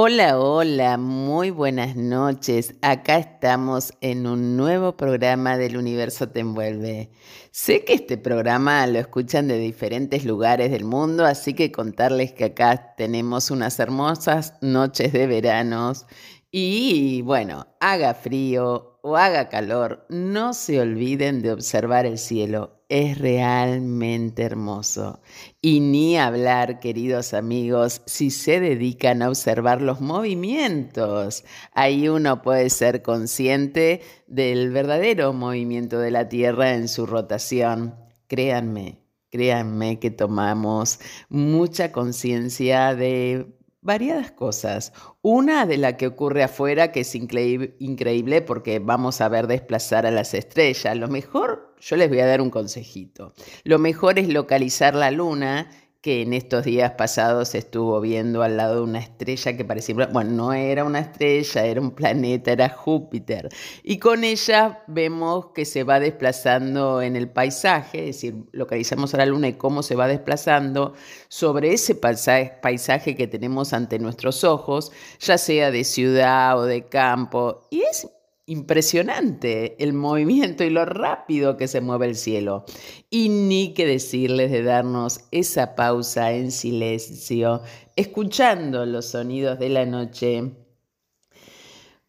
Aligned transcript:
Hola, 0.00 0.38
hola, 0.38 0.96
muy 0.96 1.50
buenas 1.50 1.96
noches. 1.96 2.76
Acá 2.82 3.18
estamos 3.18 3.92
en 4.00 4.28
un 4.28 4.56
nuevo 4.56 4.96
programa 4.96 5.56
del 5.56 5.76
Universo 5.76 6.28
Te 6.28 6.38
Envuelve. 6.38 7.10
Sé 7.50 7.84
que 7.84 7.94
este 7.94 8.16
programa 8.16 8.86
lo 8.86 9.00
escuchan 9.00 9.48
de 9.48 9.58
diferentes 9.58 10.24
lugares 10.24 10.70
del 10.70 10.84
mundo, 10.84 11.24
así 11.24 11.52
que 11.52 11.72
contarles 11.72 12.32
que 12.32 12.44
acá 12.44 12.94
tenemos 12.96 13.50
unas 13.50 13.80
hermosas 13.80 14.54
noches 14.60 15.12
de 15.12 15.26
veranos 15.26 16.06
y 16.50 17.22
bueno, 17.22 17.66
haga 17.80 18.14
frío 18.14 18.98
o 19.02 19.16
haga 19.16 19.48
calor, 19.48 20.06
no 20.08 20.54
se 20.54 20.80
olviden 20.80 21.42
de 21.42 21.52
observar 21.52 22.06
el 22.06 22.18
cielo 22.18 22.78
es 22.88 23.18
realmente 23.18 24.42
hermoso. 24.42 25.20
Y 25.60 25.80
ni 25.80 26.16
hablar, 26.16 26.80
queridos 26.80 27.34
amigos, 27.34 28.02
si 28.06 28.30
se 28.30 28.60
dedican 28.60 29.22
a 29.22 29.28
observar 29.28 29.82
los 29.82 30.00
movimientos. 30.00 31.44
Ahí 31.72 32.08
uno 32.08 32.42
puede 32.42 32.70
ser 32.70 33.02
consciente 33.02 34.02
del 34.26 34.70
verdadero 34.70 35.32
movimiento 35.32 35.98
de 35.98 36.10
la 36.10 36.28
Tierra 36.28 36.74
en 36.74 36.88
su 36.88 37.06
rotación. 37.06 37.94
Créanme, 38.26 39.00
créanme 39.30 39.98
que 39.98 40.10
tomamos 40.10 40.98
mucha 41.28 41.92
conciencia 41.92 42.94
de 42.94 43.57
variadas 43.88 44.30
cosas. 44.32 44.92
Una 45.22 45.64
de 45.64 45.78
la 45.78 45.96
que 45.96 46.06
ocurre 46.06 46.42
afuera, 46.42 46.92
que 46.92 47.00
es 47.00 47.14
increíble 47.14 48.42
porque 48.42 48.80
vamos 48.80 49.22
a 49.22 49.30
ver 49.30 49.46
desplazar 49.46 50.04
a 50.04 50.10
las 50.10 50.34
estrellas. 50.34 50.94
Lo 50.94 51.08
mejor, 51.08 51.74
yo 51.80 51.96
les 51.96 52.10
voy 52.10 52.20
a 52.20 52.26
dar 52.26 52.42
un 52.42 52.50
consejito. 52.50 53.32
Lo 53.64 53.78
mejor 53.78 54.18
es 54.18 54.28
localizar 54.28 54.94
la 54.94 55.10
luna 55.10 55.70
que 56.08 56.22
en 56.22 56.32
estos 56.32 56.64
días 56.64 56.92
pasados 56.92 57.54
estuvo 57.54 58.00
viendo 58.00 58.42
al 58.42 58.56
lado 58.56 58.76
de 58.76 58.80
una 58.80 58.98
estrella 58.98 59.54
que 59.58 59.62
parecía, 59.66 59.94
bueno, 60.10 60.30
no 60.30 60.52
era 60.54 60.82
una 60.82 61.00
estrella, 61.00 61.66
era 61.66 61.82
un 61.82 61.90
planeta, 61.90 62.50
era 62.50 62.70
Júpiter. 62.70 63.50
Y 63.82 63.98
con 63.98 64.24
ella 64.24 64.82
vemos 64.86 65.48
que 65.54 65.66
se 65.66 65.84
va 65.84 66.00
desplazando 66.00 67.02
en 67.02 67.14
el 67.14 67.28
paisaje, 67.28 68.08
es 68.08 68.16
decir, 68.16 68.36
localizamos 68.52 69.12
a 69.12 69.18
la 69.18 69.26
luna 69.26 69.48
y 69.48 69.58
cómo 69.58 69.82
se 69.82 69.96
va 69.96 70.08
desplazando 70.08 70.94
sobre 71.28 71.74
ese 71.74 71.94
paisaje 71.94 73.14
que 73.14 73.26
tenemos 73.26 73.74
ante 73.74 73.98
nuestros 73.98 74.44
ojos, 74.44 74.92
ya 75.20 75.36
sea 75.36 75.70
de 75.70 75.84
ciudad 75.84 76.58
o 76.58 76.64
de 76.64 76.86
campo. 76.86 77.66
Y 77.68 77.82
es 77.82 78.08
impresionante 78.48 79.82
el 79.82 79.92
movimiento 79.92 80.64
y 80.64 80.70
lo 80.70 80.86
rápido 80.86 81.58
que 81.58 81.68
se 81.68 81.82
mueve 81.82 82.06
el 82.06 82.16
cielo. 82.16 82.64
Y 83.10 83.28
ni 83.28 83.74
que 83.74 83.86
decirles 83.86 84.50
de 84.50 84.62
darnos 84.62 85.20
esa 85.30 85.74
pausa 85.74 86.32
en 86.32 86.50
silencio, 86.50 87.62
escuchando 87.94 88.86
los 88.86 89.06
sonidos 89.06 89.58
de 89.58 89.68
la 89.68 89.84
noche. 89.84 90.50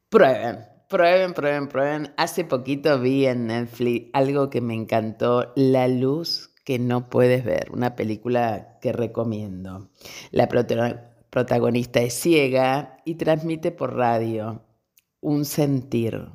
Prueben, 0.08 0.66
prueben, 0.88 1.34
prueben, 1.34 1.68
prueben. 1.68 2.14
Hace 2.16 2.46
poquito 2.46 3.00
vi 3.00 3.26
en 3.26 3.48
Netflix 3.48 4.10
algo 4.14 4.50
que 4.50 4.62
me 4.62 4.76
encantó, 4.76 5.52
La 5.58 5.90
luz 5.90 6.54
que 6.64 6.80
no 6.80 7.10
puedes 7.10 7.44
ver, 7.44 7.70
una 7.72 7.96
película 7.96 8.78
que 8.82 8.94
recomiendo. 8.94 9.90
La 10.32 10.48
protagonista 10.48 12.00
es 12.00 12.14
ciega 12.14 12.98
y 13.04 13.16
transmite 13.16 13.72
por 13.72 13.96
radio 13.96 14.64
un 15.22 15.46
sentir. 15.46 16.30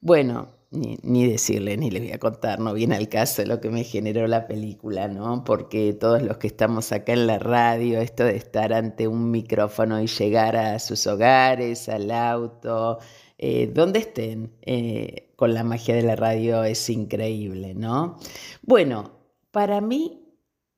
Bueno, 0.00 0.58
ni, 0.70 1.26
decirle, 1.26 1.76
ni 1.76 1.90
le 1.90 2.00
voy 2.00 2.12
a 2.12 2.18
contar, 2.18 2.60
no 2.60 2.74
viene 2.74 2.96
al 2.96 3.08
caso 3.08 3.44
lo 3.44 3.60
que 3.60 3.70
me 3.70 3.84
generó 3.84 4.26
la 4.26 4.46
película, 4.46 5.08
¿no? 5.08 5.44
Porque 5.44 5.94
todos 5.94 6.22
los 6.22 6.36
que 6.36 6.46
estamos 6.48 6.92
acá 6.92 7.14
en 7.14 7.26
la 7.26 7.38
radio, 7.38 8.00
esto 8.00 8.24
de 8.24 8.36
estar 8.36 8.72
ante 8.72 9.08
un 9.08 9.30
micrófono 9.30 10.00
y 10.02 10.06
llegar 10.06 10.56
a 10.56 10.78
sus 10.78 11.06
hogares, 11.06 11.88
al 11.88 12.10
auto, 12.10 12.98
eh, 13.38 13.70
donde 13.72 14.00
estén, 14.00 14.52
eh, 14.62 15.32
con 15.36 15.54
la 15.54 15.64
magia 15.64 15.94
de 15.94 16.02
la 16.02 16.16
radio 16.16 16.64
es 16.64 16.90
increíble, 16.90 17.74
¿no? 17.74 18.18
Bueno, 18.62 19.12
para 19.50 19.80
mí, 19.80 20.22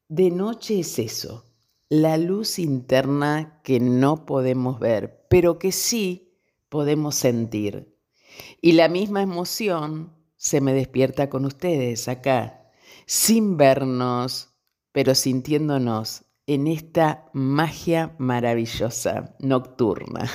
de 0.08 0.30
noche 0.30 0.80
es 0.80 0.98
eso, 0.98 1.44
la 1.88 2.16
luz 2.16 2.58
interna 2.60 3.60
que 3.64 3.80
no 3.80 4.24
podemos 4.24 4.78
ver, 4.78 5.26
pero 5.28 5.58
que 5.58 5.72
sí 5.72 6.29
podemos 6.70 7.16
sentir. 7.16 7.94
Y 8.62 8.72
la 8.72 8.88
misma 8.88 9.20
emoción 9.20 10.14
se 10.36 10.62
me 10.62 10.72
despierta 10.72 11.28
con 11.28 11.44
ustedes 11.44 12.08
acá, 12.08 12.70
sin 13.04 13.58
vernos, 13.58 14.54
pero 14.92 15.14
sintiéndonos 15.14 16.24
en 16.46 16.66
esta 16.66 17.26
magia 17.34 18.14
maravillosa 18.18 19.36
nocturna. 19.38 20.30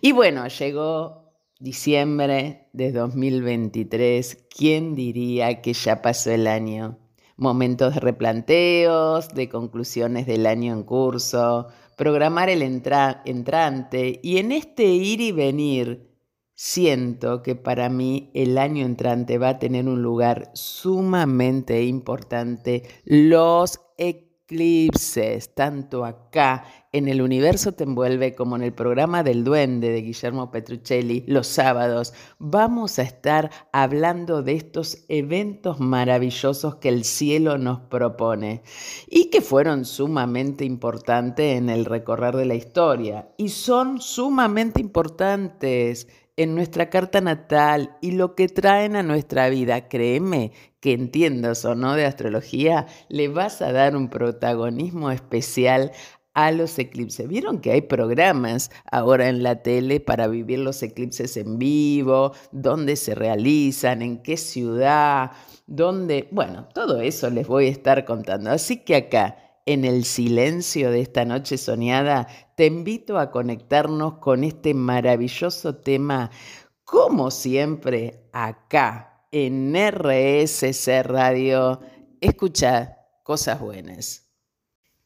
Y 0.00 0.12
bueno, 0.12 0.46
llegó 0.48 1.32
diciembre 1.58 2.68
de 2.72 2.92
2023. 2.92 4.46
¿Quién 4.54 4.94
diría 4.94 5.62
que 5.62 5.72
ya 5.72 6.02
pasó 6.02 6.30
el 6.30 6.46
año? 6.46 6.98
Momentos 7.36 7.94
de 7.94 8.00
replanteos, 8.00 9.28
de 9.28 9.48
conclusiones 9.48 10.26
del 10.26 10.46
año 10.46 10.72
en 10.72 10.82
curso, 10.82 11.68
programar 11.96 12.50
el 12.50 12.62
entrante 12.62 14.20
y 14.22 14.36
en 14.38 14.52
este 14.52 14.84
ir 14.84 15.20
y 15.20 15.32
venir 15.32 16.06
siento 16.54 17.42
que 17.42 17.54
para 17.54 17.88
mí 17.88 18.30
el 18.34 18.58
año 18.58 18.84
entrante 18.84 19.38
va 19.38 19.50
a 19.50 19.58
tener 19.58 19.86
un 19.88 20.02
lugar 20.02 20.50
sumamente 20.54 21.84
importante. 21.84 22.82
Los 23.04 23.80
eclipses, 23.98 25.54
tanto 25.54 26.04
acá 26.04 26.64
en 26.96 27.08
el 27.08 27.20
universo 27.20 27.72
te 27.72 27.84
envuelve 27.84 28.34
como 28.34 28.56
en 28.56 28.62
el 28.62 28.72
programa 28.72 29.22
del 29.22 29.44
duende 29.44 29.90
de 29.90 30.00
Guillermo 30.00 30.50
Petruccelli 30.50 31.24
los 31.26 31.46
sábados, 31.46 32.14
vamos 32.38 32.98
a 32.98 33.02
estar 33.02 33.50
hablando 33.70 34.42
de 34.42 34.54
estos 34.54 35.04
eventos 35.08 35.78
maravillosos 35.78 36.76
que 36.76 36.88
el 36.88 37.04
cielo 37.04 37.58
nos 37.58 37.80
propone 37.80 38.62
y 39.08 39.28
que 39.30 39.42
fueron 39.42 39.84
sumamente 39.84 40.64
importantes 40.64 41.58
en 41.58 41.68
el 41.68 41.84
recorrer 41.84 42.34
de 42.34 42.46
la 42.46 42.54
historia 42.54 43.28
y 43.36 43.50
son 43.50 44.00
sumamente 44.00 44.80
importantes 44.80 46.08
en 46.36 46.54
nuestra 46.54 46.90
carta 46.90 47.20
natal 47.20 47.96
y 48.02 48.12
lo 48.12 48.34
que 48.34 48.48
traen 48.48 48.94
a 48.94 49.02
nuestra 49.02 49.48
vida, 49.48 49.88
créeme 49.88 50.52
que 50.80 50.92
entiendas 50.92 51.64
o 51.64 51.74
no 51.74 51.94
de 51.94 52.04
astrología, 52.04 52.86
le 53.08 53.28
vas 53.28 53.62
a 53.62 53.72
dar 53.72 53.96
un 53.96 54.08
protagonismo 54.08 55.10
especial 55.10 55.92
a 56.36 56.52
los 56.52 56.78
eclipses. 56.78 57.26
Vieron 57.26 57.60
que 57.60 57.72
hay 57.72 57.80
programas 57.80 58.70
ahora 58.92 59.30
en 59.30 59.42
la 59.42 59.62
tele 59.62 60.00
para 60.00 60.28
vivir 60.28 60.58
los 60.58 60.82
eclipses 60.82 61.38
en 61.38 61.58
vivo, 61.58 62.32
dónde 62.52 62.96
se 62.96 63.14
realizan, 63.14 64.02
en 64.02 64.22
qué 64.22 64.36
ciudad, 64.36 65.32
dónde, 65.66 66.28
bueno, 66.30 66.68
todo 66.74 67.00
eso 67.00 67.30
les 67.30 67.48
voy 67.48 67.68
a 67.68 67.70
estar 67.70 68.04
contando. 68.04 68.50
Así 68.50 68.84
que 68.84 68.96
acá 68.96 69.38
en 69.64 69.86
el 69.86 70.04
silencio 70.04 70.90
de 70.90 71.00
esta 71.00 71.24
noche 71.24 71.56
soñada, 71.56 72.28
te 72.54 72.66
invito 72.66 73.18
a 73.18 73.30
conectarnos 73.30 74.18
con 74.18 74.44
este 74.44 74.74
maravilloso 74.74 75.76
tema, 75.76 76.30
como 76.84 77.30
siempre, 77.30 78.28
acá 78.32 79.24
en 79.32 79.74
RSC 79.74 81.02
Radio. 81.02 81.80
Escucha 82.20 82.98
cosas 83.24 83.58
buenas. 83.58 84.25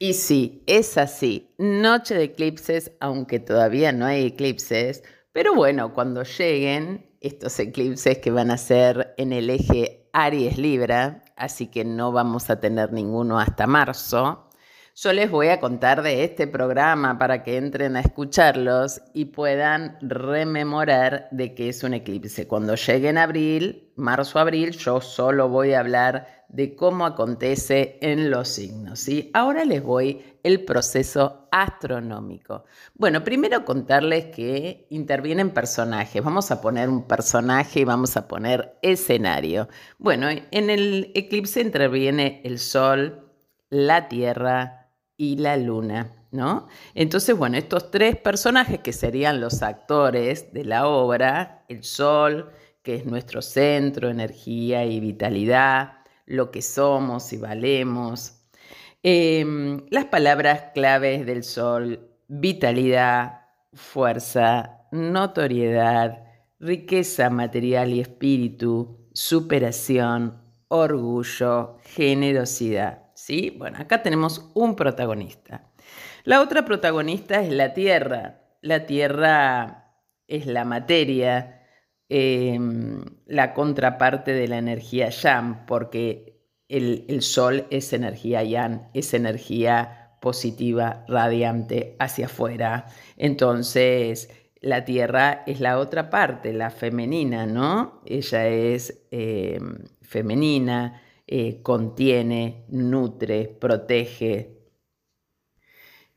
Y 0.03 0.15
sí, 0.15 0.65
es 0.67 0.97
así, 0.97 1.55
noche 1.59 2.15
de 2.15 2.25
eclipses, 2.25 2.91
aunque 3.01 3.39
todavía 3.39 3.93
no 3.93 4.07
hay 4.07 4.29
eclipses, 4.29 5.03
pero 5.31 5.55
bueno, 5.55 5.93
cuando 5.93 6.23
lleguen 6.23 7.07
estos 7.21 7.59
eclipses 7.61 8.17
que 8.17 8.31
van 8.31 8.51
a 8.51 8.57
ser 8.57 9.13
en 9.19 9.35
el 9.35 9.51
eje 9.51 10.09
Aries 10.15 10.57
Libra, 10.57 11.23
así 11.37 11.67
que 11.67 11.85
no 11.85 12.13
vamos 12.13 12.49
a 12.49 12.61
tener 12.61 12.95
ninguno 12.95 13.39
hasta 13.39 13.67
marzo, 13.67 14.49
yo 14.97 15.13
les 15.13 15.31
voy 15.31 15.49
a 15.49 15.61
contar 15.61 16.01
de 16.01 16.25
este 16.25 16.47
programa 16.47 17.19
para 17.19 17.43
que 17.43 17.59
entren 17.59 17.95
a 17.97 18.01
escucharlos 18.01 19.03
y 19.13 19.27
puedan 19.27 19.99
rememorar 20.01 21.29
de 21.31 21.55
qué 21.55 21.69
es 21.69 21.85
un 21.85 21.93
eclipse. 21.93 22.49
Cuando 22.49 22.75
llegue 22.75 23.11
en 23.11 23.19
abril, 23.19 23.93
marzo-abril, 23.97 24.71
yo 24.71 25.03
solo 25.03 25.51
voy 25.51 25.75
a 25.75 25.81
hablar 25.81 26.40
de 26.53 26.75
cómo 26.75 27.07
acontece 27.07 27.99
en 28.01 28.31
los 28.31 28.49
signos. 28.49 29.01
¿sí? 29.01 29.31
Ahora 29.33 29.65
les 29.65 29.83
voy 29.83 30.23
el 30.43 30.65
proceso 30.65 31.49
astronómico. 31.51 32.65
Bueno, 32.95 33.25
primero 33.25 33.65
contarles 33.65 34.27
que 34.27 34.87
intervienen 34.91 35.51
personajes. 35.51 36.23
Vamos 36.23 36.51
a 36.51 36.61
poner 36.61 36.89
un 36.89 37.05
personaje 37.07 37.81
y 37.81 37.85
vamos 37.85 38.17
a 38.17 38.29
poner 38.29 38.79
escenario. 38.83 39.69
Bueno, 39.99 40.29
en 40.29 40.71
el 40.71 41.13
eclipse 41.15 41.61
interviene 41.61 42.41
el 42.45 42.59
Sol, 42.59 43.31
la 43.69 44.09
Tierra, 44.09 44.81
y 45.21 45.37
la 45.37 45.59
luna, 45.59 46.15
¿no? 46.31 46.67
Entonces, 46.95 47.37
bueno, 47.37 47.59
estos 47.59 47.91
tres 47.91 48.17
personajes 48.17 48.79
que 48.81 48.95
serían 48.95 49.39
los 49.39 49.63
actores 49.63 50.51
de 50.55 50.65
la 50.65 50.89
obra, 50.89 51.67
el 51.69 51.85
sol, 51.85 52.51
que 52.83 52.95
es 52.95 53.05
nuestro 53.05 53.43
centro, 53.43 54.09
energía 54.09 54.87
y 54.87 54.99
vitalidad, 54.99 55.99
lo 56.31 56.53
que 56.53 56.63
somos 56.63 57.33
y 57.33 57.39
valemos, 57.39 58.37
em, 59.03 59.85
las 59.91 60.05
palabras 60.07 60.67
claves 60.75 61.27
del 61.27 61.43
sol, 61.43 62.09
vitalidad, 62.29 63.47
fuerza, 63.75 64.87
notoriedad, 64.93 66.25
riqueza 66.61 67.31
material 67.31 67.93
y 67.93 68.01
espíritu, 68.01 69.09
superación, 69.13 70.41
orgullo, 70.69 71.79
generosidad. 71.83 73.11
¿Sí? 73.15 73.55
Bueno, 73.59 73.79
acá 73.81 74.03
tenemos 74.03 74.51
un 74.55 74.77
protagonista. 74.77 75.69
La 76.23 76.41
otra 76.41 76.65
protagonista 76.65 77.43
es 77.43 77.53
la 77.53 77.75
Tierra. 77.75 78.41
La 78.63 78.87
Tierra 78.87 79.97
es 80.29 80.47
la 80.47 80.65
materia, 80.65 81.60
em, 82.11 83.03
la 83.27 83.55
contraparte 83.55 84.33
de 84.33 84.49
la 84.49 84.59
energía 84.59 85.09
Yang, 85.11 85.67
porque 85.67 86.41
el, 86.69 87.23
Sol 87.23 87.67
es 87.71 87.93
energía 87.93 88.43
Yang, 88.43 88.91
es 88.95 89.15
energía 89.15 90.17
positiva, 90.21 91.05
radiante, 91.09 91.97
hacia 91.99 92.27
afuera. 92.27 92.87
Entonces, 93.17 94.31
la 94.61 94.85
tierra 94.85 95.43
es 95.47 95.61
la 95.61 95.79
otra 95.79 96.11
parte, 96.11 96.53
la 96.53 96.71
femenina, 96.71 97.47
¿no? 97.47 98.03
Ella 98.05 98.47
es 98.49 99.07
em, 99.11 99.79
femenina, 100.03 101.03
eh, 101.27 101.63
contiene, 101.63 102.65
nutre, 102.69 103.47
protege. 103.49 104.61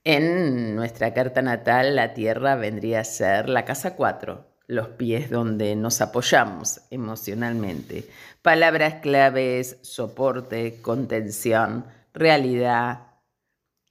En 0.04 0.76
nuestra 0.76 1.14
carta 1.14 1.42
natal, 1.42 1.96
la 1.96 2.14
tierra 2.14 2.56
vendría 2.56 3.02
a 3.02 3.04
ser 3.04 3.48
la 3.48 3.64
casa 3.64 3.96
4, 3.96 4.53
los 4.68 4.90
pies 4.90 5.30
donde 5.30 5.76
nos 5.76 6.02
apoyamos 6.02 6.82
emocionalmente. 6.90 8.10
Palabras 8.42 8.96
claves, 9.02 9.78
soporte, 9.82 10.82
contención, 10.82 11.86
realidad, 12.14 13.08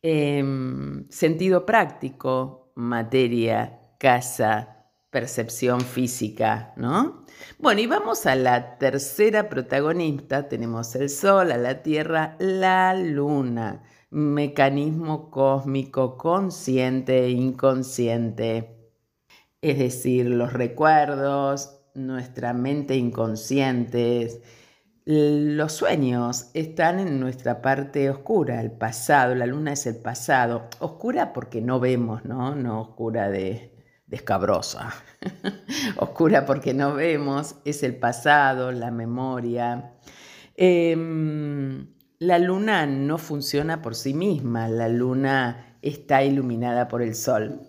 em, 0.02 1.08
sentido 1.10 1.66
práctico, 1.66 2.72
materia, 2.74 3.80
casa, 3.98 4.88
percepción 5.10 5.82
física, 5.82 6.72
¿no? 6.76 7.26
Bueno, 7.58 7.80
y 7.82 7.86
vamos 7.86 8.24
a 8.26 8.34
la 8.34 8.78
tercera 8.78 9.48
protagonista. 9.48 10.48
Tenemos 10.48 10.94
el 10.96 11.10
Sol, 11.10 11.52
a 11.52 11.58
la 11.58 11.82
Tierra, 11.82 12.36
la 12.38 12.94
Luna. 12.94 13.82
Mecanismo 14.10 15.30
cósmico 15.30 16.16
consciente 16.16 17.24
e 17.24 17.30
inconsciente. 17.30 18.81
Es 19.62 19.78
decir, 19.78 20.26
los 20.26 20.52
recuerdos, 20.52 21.80
nuestra 21.94 22.52
mente 22.52 22.96
inconsciente, 22.96 24.42
los 25.04 25.72
sueños 25.72 26.50
están 26.54 26.98
en 26.98 27.20
nuestra 27.20 27.62
parte 27.62 28.10
oscura, 28.10 28.60
el 28.60 28.72
pasado, 28.72 29.34
la 29.34 29.46
luna 29.46 29.72
es 29.72 29.86
el 29.86 29.96
pasado, 29.96 30.68
oscura 30.80 31.32
porque 31.32 31.60
no 31.60 31.80
vemos, 31.80 32.24
¿no? 32.24 32.54
No 32.54 32.80
oscura 32.80 33.30
de, 33.30 33.72
escabrosa, 34.10 34.92
oscura 35.96 36.44
porque 36.44 36.74
no 36.74 36.94
vemos, 36.94 37.56
es 37.64 37.82
el 37.82 37.96
pasado, 37.96 38.72
la 38.72 38.90
memoria. 38.90 39.94
Em, 40.56 41.86
la 42.18 42.38
luna 42.38 42.86
no 42.86 43.18
funciona 43.18 43.80
por 43.82 43.94
sí 43.94 44.14
misma, 44.14 44.68
la 44.68 44.88
luna 44.88 45.76
está 45.82 46.22
iluminada 46.22 46.88
por 46.88 47.02
el 47.02 47.14
sol. 47.14 47.60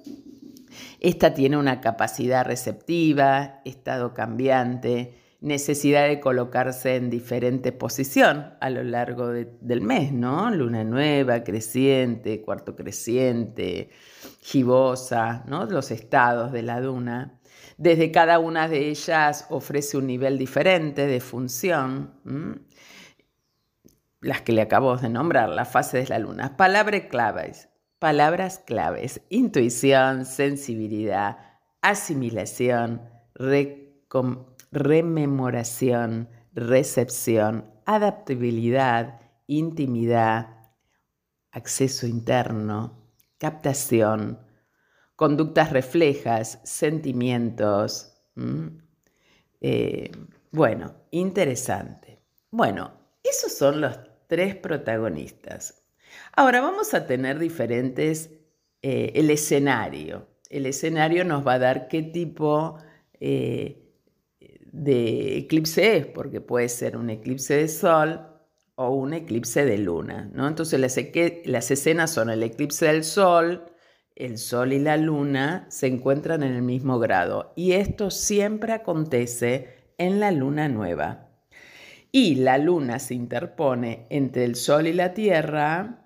Esta 1.04 1.34
tiene 1.34 1.58
una 1.58 1.82
capacidad 1.82 2.46
receptiva, 2.46 3.60
estado 3.66 4.14
cambiante, 4.14 5.14
necesidad 5.42 6.08
de 6.08 6.22
colocarse 6.22 6.96
en 6.96 7.10
diferente 7.10 7.74
posición 7.74 8.54
a 8.62 8.70
lo 8.70 8.84
largo 8.86 9.28
del 9.28 9.82
mes, 9.82 10.14
¿no? 10.14 10.50
Luna 10.50 10.86
nueva, 10.86 11.44
creciente, 11.44 12.42
cuarto 12.42 12.78
creciente, 12.78 13.90
gibosa, 14.40 15.44
¿no? 15.46 15.66
Los 15.66 15.92
estados 15.92 16.54
de 16.54 16.62
la 16.62 16.80
luna. 16.80 17.38
Desde 17.78 18.10
cada 18.10 18.40
una 18.40 18.70
de 18.70 18.88
ellas 18.88 19.46
ofrece 19.50 19.98
un 19.98 20.08
nivel 20.08 20.38
diferente 20.38 21.06
de 21.06 21.20
función. 21.20 22.14
Las 24.22 24.42
que 24.42 24.54
le 24.54 24.62
acabo 24.62 24.96
de 24.96 25.10
nombrar, 25.10 25.50
las 25.50 25.68
fases 25.68 26.08
de 26.08 26.16
la 26.16 26.20
luna. 26.20 26.56
Palabras 26.56 27.02
claves, 27.10 27.68
palabras 28.04 28.60
claves, 28.60 29.22
intuición, 29.30 30.26
sensibilidad, 30.26 31.38
asimilación, 31.82 33.02
rememoración, 34.74 36.28
recepción, 36.52 37.72
adaptabilidad, 37.86 39.22
intimidad, 39.48 40.50
acceso 41.54 42.06
interno, 42.06 43.08
captación, 43.38 44.38
conductas 45.16 45.72
reflejas, 45.72 46.60
sentimientos. 46.66 48.18
Eh, 49.62 50.12
bueno, 50.52 50.94
interesante. 51.12 52.22
Bueno, 52.52 52.92
esos 53.24 53.54
son 53.54 53.80
los 53.80 53.98
tres 54.28 54.58
protagonistas. 54.58 55.83
Ahora 56.36 56.62
vamos 56.62 56.94
a 56.94 57.06
tener 57.06 57.40
diferentes, 57.40 58.32
eh, 58.82 59.12
el 59.16 59.30
escenario. 59.30 60.28
El 60.50 60.66
escenario 60.66 61.26
nos 61.26 61.46
va 61.46 61.54
a 61.54 61.60
dar 61.60 61.88
qué 61.88 62.04
tipo 62.04 62.78
eh, 63.20 63.84
de 64.72 65.38
eclipse 65.38 65.98
es, 65.98 66.06
porque 66.08 66.42
puede 66.42 66.68
ser 66.70 66.98
un 66.98 67.10
eclipse 67.10 67.56
de 67.56 67.68
sol 67.68 68.28
o 68.76 68.90
un 68.90 69.14
eclipse 69.14 69.66
de 69.66 69.78
luna, 69.78 70.30
¿no? 70.34 70.48
Entonces 70.48 70.80
las, 70.80 70.98
las 71.46 71.72
escenas 71.72 72.12
son 72.12 72.30
el 72.30 72.44
eclipse 72.44 72.88
del 72.88 73.04
sol, 73.04 73.66
el 74.16 74.38
sol 74.38 74.74
y 74.74 74.80
la 74.80 74.98
luna 74.98 75.68
se 75.70 75.88
encuentran 75.88 76.44
en 76.44 76.54
el 76.54 76.62
mismo 76.62 77.00
grado 77.00 77.54
y 77.56 77.74
esto 77.74 78.12
siempre 78.12 78.74
acontece 78.74 79.94
en 79.98 80.20
la 80.20 80.32
luna 80.32 80.70
nueva. 80.70 81.30
Y 82.12 82.36
la 82.36 82.58
luna 82.58 83.00
se 83.00 83.16
interpone 83.16 84.06
entre 84.10 84.46
el 84.46 84.56
sol 84.56 84.86
y 84.88 84.94
la 84.94 85.14
tierra, 85.14 86.03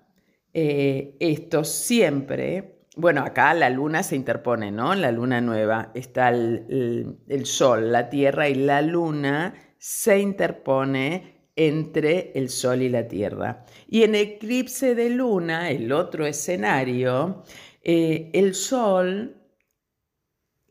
eh, 0.52 1.16
esto 1.20 1.64
siempre 1.64 2.78
bueno, 2.98 3.20
acá 3.20 3.54
la 3.54 3.70
luna 3.70 4.02
se 4.02 4.16
interpone, 4.16 4.72
¿no? 4.72 4.92
La 4.96 5.12
luna 5.12 5.40
nueva. 5.40 5.92
Está 5.94 6.30
el, 6.30 7.16
sol, 7.44 7.92
la 7.92 8.10
tierra 8.10 8.48
y 8.48 8.56
la 8.56 8.82
luna 8.82 9.54
se 9.78 10.18
interpone 10.18 11.50
entre 11.54 12.32
el 12.34 12.48
sol 12.48 12.82
y 12.82 12.88
la 12.88 13.06
tierra. 13.06 13.64
Y 13.86 14.02
en 14.02 14.16
eclipse 14.16 14.96
de 14.96 15.10
luna, 15.10 15.70
el 15.70 15.92
otro 15.92 16.26
escenario, 16.26 17.44
eh, 17.84 18.32
el 18.34 18.56
sol, 18.56 19.46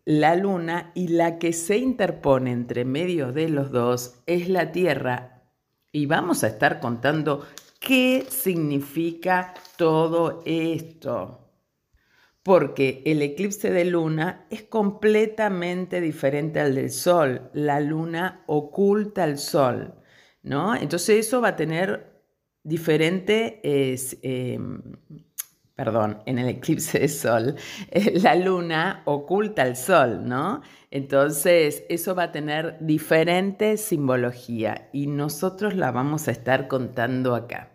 la 0.04 0.36
luna 0.36 0.92
y 0.96 1.08
la 1.08 1.40
que 1.40 1.54
se 1.54 1.78
interpone 1.78 2.52
entre 2.52 2.84
medio 2.84 3.32
de 3.32 3.48
los 3.48 3.72
dos 3.72 4.22
es 4.26 4.50
la 4.50 4.74
tierra. 4.74 5.46
Y 5.94 6.08
vamos 6.08 6.44
a 6.44 6.48
estar 6.48 6.82
contando 6.82 7.46
qué 7.80 8.26
significa 8.30 9.54
todo 9.78 10.42
esto 10.46 11.48
porque 12.48 13.02
el 13.06 13.22
eclipse 13.24 13.72
de 13.72 13.84
luna 13.84 14.48
es 14.50 14.64
completamente 14.64 16.00
diferente 16.00 16.62
al 16.62 16.76
del 16.76 16.92
sol. 16.92 17.50
La 17.52 17.82
luna 17.82 18.46
oculta 18.48 19.26
al 19.26 19.38
sol, 19.38 19.96
¿no? 20.44 20.74
Entonces 20.74 21.28
eso 21.28 21.42
va 21.42 21.50
a 21.50 21.56
tener 21.58 22.24
diferente, 22.64 23.60
em, 24.22 24.82
perdón, 25.78 26.22
en 26.26 26.40
el 26.40 26.50
eclipse 26.50 27.00
de 27.00 27.08
sol, 27.08 27.56
la 28.14 28.36
luna 28.36 29.04
oculta 29.06 29.62
al 29.62 29.78
sol, 29.78 30.28
¿no? 30.28 30.62
Entonces 30.92 31.86
eso 31.88 32.16
va 32.16 32.24
a 32.24 32.32
tener 32.34 32.78
diferente 32.82 33.78
simbología 33.78 34.90
y 34.92 35.08
nosotros 35.08 35.76
la 35.76 35.92
vamos 35.92 36.28
a 36.28 36.32
estar 36.32 36.68
contando 36.68 37.34
acá. 37.36 37.72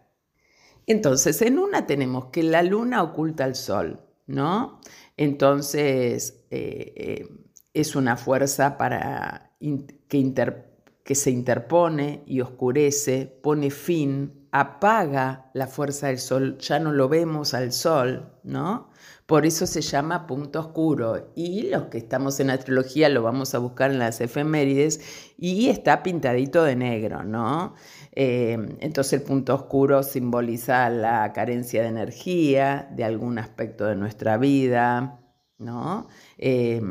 Entonces, 0.86 1.40
en 1.40 1.58
una 1.58 1.86
tenemos 1.86 2.26
que 2.26 2.42
la 2.42 2.62
luna 2.62 3.02
oculta 3.02 3.44
al 3.44 3.54
sol. 3.54 4.00
¿no? 4.26 4.80
Entonces, 5.16 6.44
eh, 6.50 6.92
eh, 6.96 7.28
es 7.74 7.96
una 7.96 8.16
fuerza 8.16 8.76
para 8.78 9.52
que 9.60 11.14
se 11.14 11.30
interpone 11.30 12.22
y 12.26 12.40
oscurece, 12.40 13.26
pone 13.42 13.70
fin, 13.70 14.41
apaga 14.52 15.50
la 15.54 15.66
fuerza 15.66 16.08
del 16.08 16.18
sol, 16.18 16.58
ya 16.58 16.78
no 16.78 16.92
lo 16.92 17.08
vemos 17.08 17.54
al 17.54 17.72
sol, 17.72 18.38
¿no? 18.44 18.90
Por 19.24 19.46
eso 19.46 19.66
se 19.66 19.80
llama 19.80 20.26
punto 20.26 20.60
oscuro. 20.60 21.32
Y 21.34 21.70
los 21.70 21.84
que 21.84 21.96
estamos 21.96 22.38
en 22.38 22.50
astrología 22.50 23.08
lo 23.08 23.22
vamos 23.22 23.54
a 23.54 23.58
buscar 23.58 23.90
en 23.90 23.98
las 23.98 24.20
efemérides 24.20 25.32
y 25.38 25.70
está 25.70 26.02
pintadito 26.02 26.64
de 26.64 26.76
negro, 26.76 27.24
¿no? 27.24 27.74
Eh, 28.12 28.76
entonces 28.80 29.14
el 29.14 29.22
punto 29.22 29.54
oscuro 29.54 30.02
simboliza 30.02 30.90
la 30.90 31.32
carencia 31.32 31.80
de 31.80 31.88
energía, 31.88 32.90
de 32.94 33.04
algún 33.04 33.38
aspecto 33.38 33.86
de 33.86 33.96
nuestra 33.96 34.36
vida, 34.36 35.18
¿no? 35.56 36.08
Eh, 36.36 36.82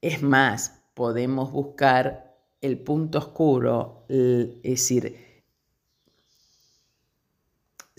es 0.00 0.22
más, 0.22 0.82
podemos 0.94 1.52
buscar 1.52 2.34
el 2.62 2.78
punto 2.78 3.18
oscuro, 3.18 4.06
es 4.08 4.62
decir, 4.62 5.21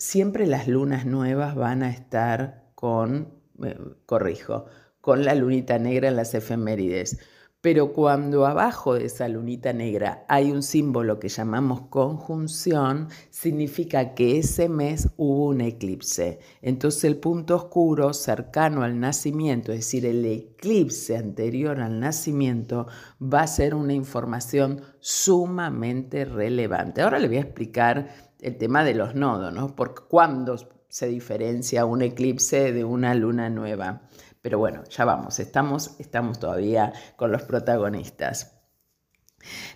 siempre 0.04 0.46
las 0.46 0.68
lunas 0.68 1.06
nuevas 1.06 1.54
van 1.54 1.82
a 1.82 1.90
estar 1.90 2.70
con, 2.74 3.32
eh, 3.64 3.78
corrijo, 4.04 4.66
con 5.00 5.24
la 5.24 5.34
lunita 5.34 5.78
negra 5.78 6.08
en 6.08 6.16
las 6.16 6.34
efemérides. 6.34 7.18
Pero 7.62 7.94
cuando 7.94 8.44
abajo 8.44 8.92
de 8.92 9.06
esa 9.06 9.26
lunita 9.26 9.72
negra 9.72 10.26
hay 10.28 10.52
un 10.52 10.62
símbolo 10.62 11.18
que 11.18 11.30
llamamos 11.30 11.86
conjunción, 11.88 13.08
significa 13.30 14.12
que 14.12 14.38
ese 14.38 14.68
mes 14.68 15.08
hubo 15.16 15.46
un 15.46 15.62
eclipse. 15.62 16.40
Entonces 16.60 17.04
el 17.04 17.16
punto 17.16 17.56
oscuro 17.56 18.12
cercano 18.12 18.82
al 18.82 19.00
nacimiento, 19.00 19.72
es 19.72 19.78
decir, 19.78 20.04
el 20.04 20.26
eclipse 20.26 21.16
anterior 21.16 21.80
al 21.80 22.00
nacimiento, 22.00 22.86
va 23.18 23.40
a 23.40 23.46
ser 23.46 23.74
una 23.74 23.94
información 23.94 24.82
sumamente 25.00 26.26
relevante. 26.26 27.00
Ahora 27.00 27.18
le 27.18 27.28
voy 27.28 27.38
a 27.38 27.42
explicar 27.42 28.23
el 28.44 28.58
tema 28.58 28.84
de 28.84 28.94
los 28.94 29.14
nodos, 29.14 29.52
¿no? 29.52 29.74
Por 29.74 30.06
cuándo 30.06 30.56
se 30.88 31.08
diferencia 31.08 31.86
un 31.86 32.02
eclipse 32.02 32.72
de 32.72 32.84
una 32.84 33.14
luna 33.14 33.48
nueva. 33.48 34.02
Pero 34.42 34.58
bueno, 34.58 34.84
ya 34.84 35.06
vamos, 35.06 35.40
estamos, 35.40 35.96
estamos 35.98 36.38
todavía 36.38 36.92
con 37.16 37.32
los 37.32 37.42
protagonistas. 37.44 38.60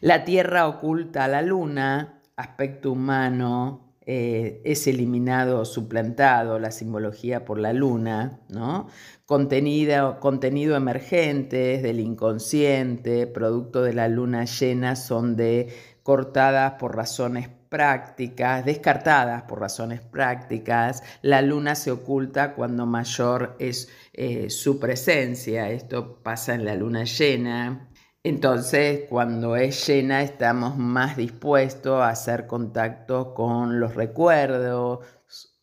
La 0.03 0.25
Tierra 0.25 0.69
oculta 0.69 1.25
a 1.25 1.29
la 1.29 1.41
Luna, 1.41 2.23
aspecto 2.37 2.93
humano, 2.93 3.97
eh, 4.05 4.61
es 4.65 4.87
eliminado, 4.87 5.65
suplantado 5.65 6.59
la 6.59 6.71
simbología 6.71 7.47
por 7.47 7.59
la 7.59 7.73
Luna, 7.73 8.41
¿no? 8.49 8.89
Contenido, 9.25 10.21
contenido 10.21 10.77
emergente 10.77 11.81
del 11.81 12.01
inconsciente, 12.01 13.27
producto 13.27 13.83
de 13.83 13.95
la 13.95 14.09
luna 14.09 14.45
llena, 14.45 14.95
son 14.95 15.37
de 15.37 15.69
cortadas 16.03 16.75
por 16.75 16.97
razones 16.97 17.51
prácticas, 17.69 18.65
descartadas 18.65 19.43
por 19.43 19.61
razones 19.61 20.01
prácticas. 20.01 21.03
La 21.23 21.43
luna 21.43 21.75
se 21.75 21.91
oculta 21.91 22.55
cuando 22.55 22.87
mayor 22.87 23.57
es 23.59 23.89
eh, 24.13 24.51
su 24.51 24.79
presencia. 24.79 25.71
Esto 25.71 26.23
pasa 26.23 26.55
en 26.55 26.65
la 26.65 26.75
luna 26.75 27.05
llena. 27.05 27.89
Entonces, 28.23 29.05
cuando 29.09 29.57
es 29.57 29.87
llena, 29.87 30.23
estamos 30.23 30.77
más 30.77 31.17
dispuestos 31.17 32.01
a 32.01 32.11
hacer 32.11 32.47
contacto 32.47 33.33
con 33.35 33.81
los 33.81 33.95
recuerdos, 33.95 35.01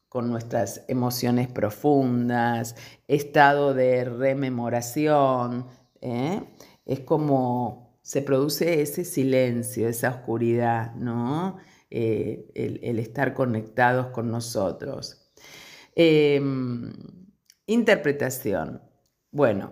con 0.07 0.29
nuestras 0.29 0.85
emociones 0.87 1.49
profundas, 1.49 2.75
estado 3.07 3.73
de 3.73 4.05
rememoración. 4.05 5.67
¿eh? 6.01 6.41
Es 6.85 7.01
como 7.01 7.99
se 8.01 8.21
produce 8.21 8.81
ese 8.81 9.03
silencio, 9.03 9.89
esa 9.89 10.11
oscuridad, 10.11 10.93
¿no? 10.95 11.57
Eh, 11.97 12.51
el, 12.55 12.99
estar 12.99 13.33
conectados 13.33 14.07
con 14.07 14.29
nosotros. 14.29 15.31
Em, 15.95 16.91
interpretación. 17.67 18.81
Bueno, 19.31 19.71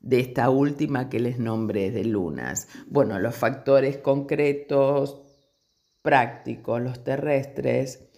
de 0.00 0.20
esta 0.20 0.50
última 0.50 1.08
que 1.08 1.18
les 1.18 1.38
nombré 1.38 1.90
de 1.90 2.04
lunas. 2.04 2.68
Bueno, 2.88 3.18
los 3.20 3.34
factores 3.34 3.96
concretos, 3.96 5.22
prácticos, 6.02 6.82
los 6.82 7.02
terrestres, 7.02 8.10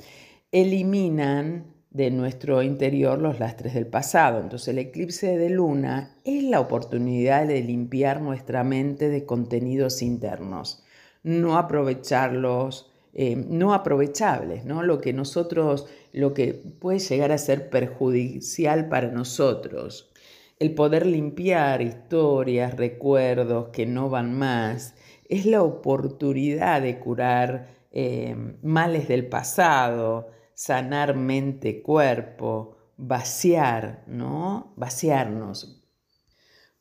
eliminan 0.50 1.76
de 1.90 2.10
nuestro 2.10 2.60
interior 2.64 3.20
los 3.20 3.38
lastres 3.38 3.72
del 3.72 3.86
pasado. 3.86 4.40
Entonces 4.40 4.66
el 4.66 4.80
eclipse 4.80 5.38
de 5.38 5.50
luna 5.50 6.16
es 6.24 6.42
la 6.42 6.58
oportunidad 6.58 7.46
de 7.46 7.62
limpiar 7.62 8.20
nuestra 8.20 8.64
mente 8.64 9.08
de 9.10 9.24
contenidos 9.24 10.02
internos 10.02 10.83
no 11.24 11.58
aprovecharlos, 11.58 12.90
eh, 13.12 13.36
no 13.36 13.74
aprovechables, 13.74 14.64
¿no? 14.64 14.82
Lo 14.82 15.00
que 15.00 15.12
nosotros, 15.12 15.86
lo 16.12 16.34
que 16.34 16.54
puede 16.54 17.00
llegar 17.00 17.32
a 17.32 17.38
ser 17.38 17.70
perjudicial 17.70 18.88
para 18.88 19.08
nosotros. 19.08 20.12
El 20.60 20.74
poder 20.74 21.06
limpiar 21.06 21.82
historias, 21.82 22.76
recuerdos 22.76 23.70
que 23.70 23.86
no 23.86 24.08
van 24.08 24.38
más, 24.38 24.94
es 25.28 25.46
la 25.46 25.62
oportunidad 25.62 26.82
de 26.82 27.00
curar 27.00 27.68
eh, 27.90 28.36
males 28.62 29.08
del 29.08 29.26
pasado, 29.26 30.28
sanar 30.54 31.16
mente, 31.16 31.82
cuerpo, 31.82 32.76
vaciar, 32.96 34.04
¿no? 34.06 34.72
Vaciarnos, 34.76 35.83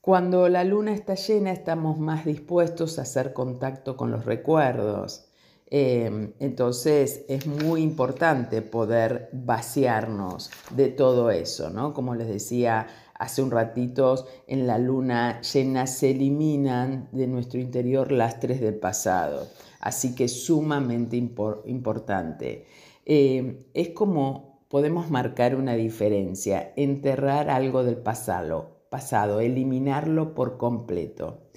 cuando 0.03 0.50
la 0.50 0.65
luna 0.65 0.93
está 0.93 1.15
llena 1.15 1.53
estamos 1.53 1.98
más 1.98 2.25
dispuestos 2.25 3.00
a 3.00 3.03
hacer 3.03 3.31
contacto 3.31 3.95
con 3.95 4.12
los 4.12 4.25
recuerdos. 4.25 5.29
Em, 5.67 6.33
entonces 6.39 7.24
es 7.29 7.48
muy 7.48 7.81
importante 7.81 8.62
poder 8.62 9.29
vaciarnos 9.31 10.51
de 10.72 10.89
todo 10.89 11.31
eso, 11.31 11.69
¿no? 11.69 11.93
Como 11.93 12.15
les 12.15 12.27
decía 12.27 12.86
hace 13.17 13.41
un 13.41 13.50
ratito, 13.50 14.27
en 14.45 14.67
la 14.67 14.77
luna 14.77 15.39
llena 15.39 15.88
se 15.88 16.12
eliminan 16.12 17.07
de 17.13 17.27
nuestro 17.27 17.62
interior 17.62 18.12
lastres 18.12 18.60
del 18.60 18.75
pasado. 18.75 19.48
Así 19.79 20.15
que 20.15 20.25
es 20.25 20.43
sumamente 20.43 21.15
importante. 21.15 22.65
Em, 23.05 23.60
es 23.74 23.91
como 23.91 24.60
podemos 24.67 25.10
marcar 25.10 25.55
una 25.55 25.75
diferencia, 25.75 26.74
enterrar 26.75 27.50
algo 27.50 27.86
del 27.86 27.95
pasado, 27.95 28.72
pasado, 28.93 29.39
eliminarlo 29.41 30.35
por 30.35 30.57
completo. 30.59 31.50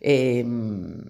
Em, 0.00 1.02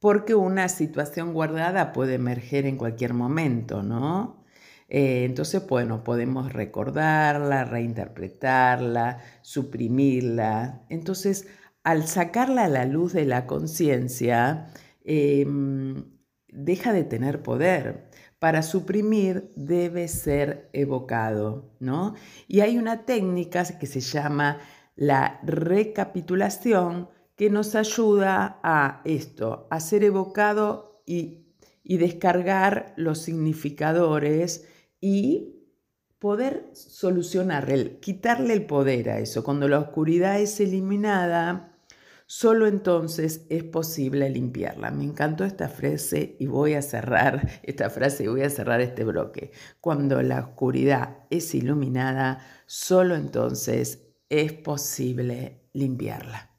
porque 0.00 0.34
una 0.34 0.68
situación 0.70 1.34
guardada 1.34 1.92
puede 1.92 2.14
emerger 2.14 2.64
en 2.64 2.78
cualquier 2.78 3.12
momento, 3.12 3.82
¿no? 3.82 4.42
Eh, 4.88 5.24
entonces, 5.26 5.66
bueno, 5.68 6.02
podemos 6.02 6.50
recordarla, 6.52 7.64
reinterpretarla, 7.64 9.20
suprimirla. 9.42 10.86
Entonces, 10.88 11.46
al 11.84 12.06
sacarla 12.06 12.64
a 12.64 12.68
la 12.68 12.86
luz 12.86 13.12
de 13.12 13.26
la 13.26 13.46
conciencia, 13.46 14.68
em, 15.04 16.04
deja 16.48 16.92
de 16.94 17.04
tener 17.04 17.42
poder. 17.42 18.08
Para 18.38 18.62
suprimir 18.62 19.52
debe 19.56 20.08
ser 20.08 20.68
evocado, 20.72 21.74
¿no? 21.80 22.14
Y 22.48 22.60
hay 22.60 22.78
una 22.78 23.04
técnica 23.06 23.64
que 23.78 23.86
se 23.86 24.00
llama 24.00 24.58
la 24.96 25.40
recapitulación 25.44 27.08
que 27.36 27.50
nos 27.50 27.74
ayuda 27.74 28.58
a 28.62 29.02
esto, 29.04 29.68
a 29.70 29.78
ser 29.78 30.02
evocado 30.04 31.02
y, 31.06 31.42
descargar 31.84 32.94
los 32.96 33.18
significadores 33.18 34.66
y 35.00 35.52
poder 36.18 36.70
solucionar, 36.72 37.68
quitarle 38.00 38.54
el 38.54 38.66
poder 38.66 39.10
a 39.10 39.20
eso. 39.20 39.44
Cuando 39.44 39.68
la 39.68 39.78
oscuridad 39.78 40.40
es 40.40 40.58
eliminada, 40.58 41.78
solo 42.26 42.66
entonces 42.66 43.46
es 43.50 43.62
posible 43.62 44.28
limpiarla. 44.30 44.90
Me 44.90 45.04
encantó 45.04 45.44
esta 45.44 45.68
frase 45.68 46.34
y 46.40 46.46
voy 46.46 46.74
a 46.74 46.82
cerrar 46.82 47.48
esta 47.62 47.88
frase 47.88 48.24
y 48.24 48.28
voy 48.28 48.42
a 48.42 48.50
cerrar 48.50 48.80
este 48.80 49.04
bloque. 49.04 49.52
Cuando 49.80 50.20
la 50.22 50.40
oscuridad 50.40 51.18
es 51.30 51.54
iluminada, 51.54 52.40
solo 52.66 53.14
entonces 53.14 54.05
es 54.28 54.52
posible 54.52 55.68
limpiarla. 55.72 56.50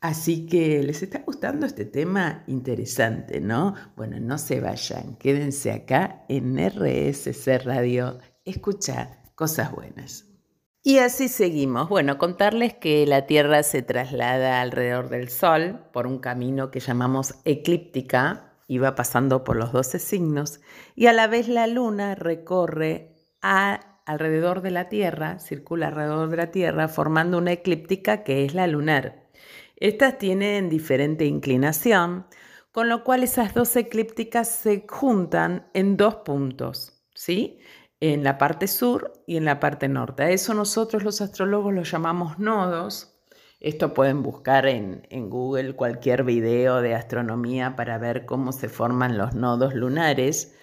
Así 0.00 0.46
que 0.46 0.82
les 0.82 1.02
está 1.02 1.20
gustando 1.20 1.64
este 1.64 1.84
tema 1.84 2.42
interesante, 2.48 3.40
¿no? 3.40 3.74
Bueno, 3.94 4.18
no 4.18 4.36
se 4.36 4.60
vayan, 4.60 5.16
quédense 5.16 5.70
acá 5.70 6.24
en 6.28 6.58
RSC 6.58 7.64
Radio, 7.64 8.18
escuchar 8.44 9.22
cosas 9.36 9.70
buenas. 9.70 10.26
Y 10.82 10.98
así 10.98 11.28
seguimos. 11.28 11.88
Bueno, 11.88 12.18
contarles 12.18 12.74
que 12.74 13.06
la 13.06 13.26
Tierra 13.26 13.62
se 13.62 13.82
traslada 13.82 14.60
alrededor 14.60 15.08
del 15.08 15.28
Sol 15.28 15.84
por 15.92 16.08
un 16.08 16.18
camino 16.18 16.72
que 16.72 16.80
llamamos 16.80 17.36
eclíptica 17.44 18.56
y 18.66 18.78
va 18.78 18.96
pasando 18.96 19.44
por 19.44 19.54
los 19.54 19.70
12 19.70 20.00
signos 20.00 20.60
y 20.96 21.06
a 21.06 21.12
la 21.12 21.28
vez 21.28 21.46
la 21.46 21.68
Luna 21.68 22.16
recorre 22.16 23.14
a 23.40 23.91
alrededor 24.06 24.62
de 24.62 24.70
la 24.70 24.88
Tierra, 24.88 25.38
circula 25.38 25.88
alrededor 25.88 26.28
de 26.30 26.36
la 26.36 26.50
Tierra, 26.50 26.88
formando 26.88 27.38
una 27.38 27.52
eclíptica 27.52 28.24
que 28.24 28.44
es 28.44 28.54
la 28.54 28.66
lunar. 28.66 29.28
Estas 29.76 30.18
tienen 30.18 30.68
diferente 30.68 31.24
inclinación, 31.24 32.26
con 32.70 32.88
lo 32.88 33.04
cual 33.04 33.22
esas 33.22 33.52
dos 33.54 33.74
eclípticas 33.76 34.48
se 34.48 34.86
juntan 34.88 35.66
en 35.74 35.96
dos 35.96 36.16
puntos, 36.16 37.02
¿sí? 37.14 37.58
En 38.00 38.24
la 38.24 38.38
parte 38.38 38.66
sur 38.66 39.12
y 39.26 39.36
en 39.36 39.44
la 39.44 39.60
parte 39.60 39.88
norte. 39.88 40.22
A 40.22 40.30
eso 40.30 40.54
nosotros 40.54 41.04
los 41.04 41.20
astrólogos 41.20 41.74
lo 41.74 41.82
llamamos 41.82 42.38
nodos. 42.38 43.14
Esto 43.60 43.94
pueden 43.94 44.22
buscar 44.22 44.66
en, 44.66 45.06
en 45.10 45.30
Google 45.30 45.76
cualquier 45.76 46.24
video 46.24 46.80
de 46.80 46.94
astronomía 46.94 47.76
para 47.76 47.98
ver 47.98 48.24
cómo 48.24 48.52
se 48.52 48.68
forman 48.68 49.18
los 49.18 49.34
nodos 49.34 49.74
lunares. 49.74 50.56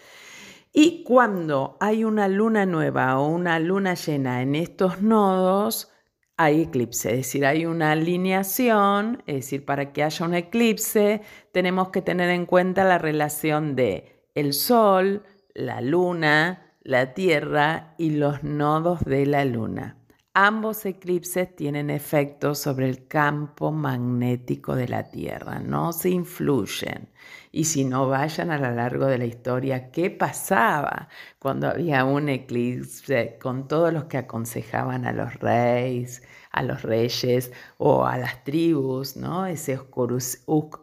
Y 0.72 1.04
cuando 1.04 1.78
hay 1.80 2.04
una 2.04 2.28
luna 2.28 2.66
nueva 2.66 3.20
o 3.20 3.28
una 3.28 3.60
luna 3.60 3.96
llena 3.96 4.42
en 4.42 4.56
estos 4.56 5.02
nodos, 5.02 5.92
hay 6.38 6.62
eclipse, 6.62 7.10
es 7.12 7.18
decir, 7.18 7.46
hay 7.46 7.66
una 7.66 7.92
alineación, 7.92 9.24
es 9.26 9.36
decir, 9.36 9.66
para 9.66 9.92
que 9.92 10.04
haya 10.04 10.26
un 10.26 10.36
eclipse 10.36 11.22
tenemos 11.52 11.90
que 11.90 12.02
tener 12.02 12.30
en 12.30 12.46
cuenta 12.46 12.86
la 12.86 12.98
relación 12.98 13.76
de 13.76 14.30
el 14.36 14.54
Sol, 14.54 15.24
la 15.54 15.82
Luna, 15.82 16.78
la 16.82 17.14
Tierra 17.14 17.94
y 17.98 18.12
los 18.12 18.44
nodos 18.44 19.04
de 19.04 19.26
la 19.26 19.44
Luna. 19.44 19.99
Ambos 20.36 20.86
eclipses 20.86 21.56
tienen 21.56 21.90
efectos 21.90 22.60
sobre 22.60 22.88
el 22.88 23.08
campo 23.08 23.72
magnético 23.72 24.76
de 24.76 24.88
la 24.88 25.10
Tierra, 25.10 25.60
no 25.60 25.92
se 25.92 26.10
influyen. 26.10 27.10
Y 27.52 27.64
si 27.66 27.84
no 27.84 28.08
vayan 28.08 28.52
a 28.52 28.60
lo 28.60 28.72
largo 28.72 29.06
de 29.08 29.18
la 29.18 29.26
historia, 29.26 29.92
¿qué 29.92 30.12
pasaba 30.12 31.10
cuando 31.40 31.68
había 31.68 32.06
un 32.06 32.30
eclipse 32.30 33.38
con 33.42 33.68
todos 33.68 33.92
los 33.92 34.06
que 34.06 34.18
aconsejaban 34.18 35.06
a 35.06 35.14
los 35.14 35.34
reyes, 35.36 36.22
a 36.52 36.64
los 36.64 36.82
reyes 36.82 37.52
o 37.78 38.06
a 38.06 38.18
las 38.18 38.44
tribus, 38.44 39.16
¿no? 39.16 39.46
Ese 39.46 39.80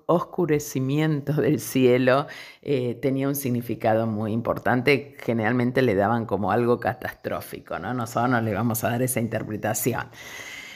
oscurecimiento 0.06 1.32
del 1.40 1.61
cielo 1.61 2.26
eh, 2.62 2.94
tenía 3.00 3.28
un 3.28 3.35
significado 3.35 4.06
muy 4.06 4.32
importante, 4.32 5.16
generalmente 5.18 5.82
le 5.82 5.94
daban 5.94 6.26
como 6.26 6.52
algo 6.52 6.78
catastrófico, 6.78 7.78
¿no? 7.78 7.94
Nosotros 7.94 8.30
no 8.30 8.40
le 8.40 8.54
vamos 8.54 8.85
a 8.85 8.90
dar 8.90 9.02
esa 9.02 9.20
interpretación. 9.20 10.06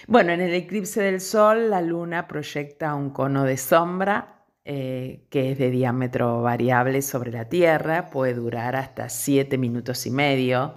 Bueno, 0.06 0.32
en 0.32 0.40
el 0.40 0.54
eclipse 0.54 1.02
del 1.02 1.20
sol, 1.20 1.70
la 1.70 1.80
luna 1.80 2.26
proyecta 2.26 2.94
un 2.94 3.10
cono 3.10 3.44
de 3.44 3.56
sombra 3.56 4.39
eh, 4.72 5.26
que 5.30 5.50
es 5.50 5.58
de 5.58 5.68
diámetro 5.72 6.42
variable 6.42 7.02
sobre 7.02 7.32
la 7.32 7.48
Tierra, 7.48 8.06
puede 8.06 8.34
durar 8.34 8.76
hasta 8.76 9.08
7 9.08 9.58
minutos 9.58 10.06
y 10.06 10.12
medio. 10.12 10.74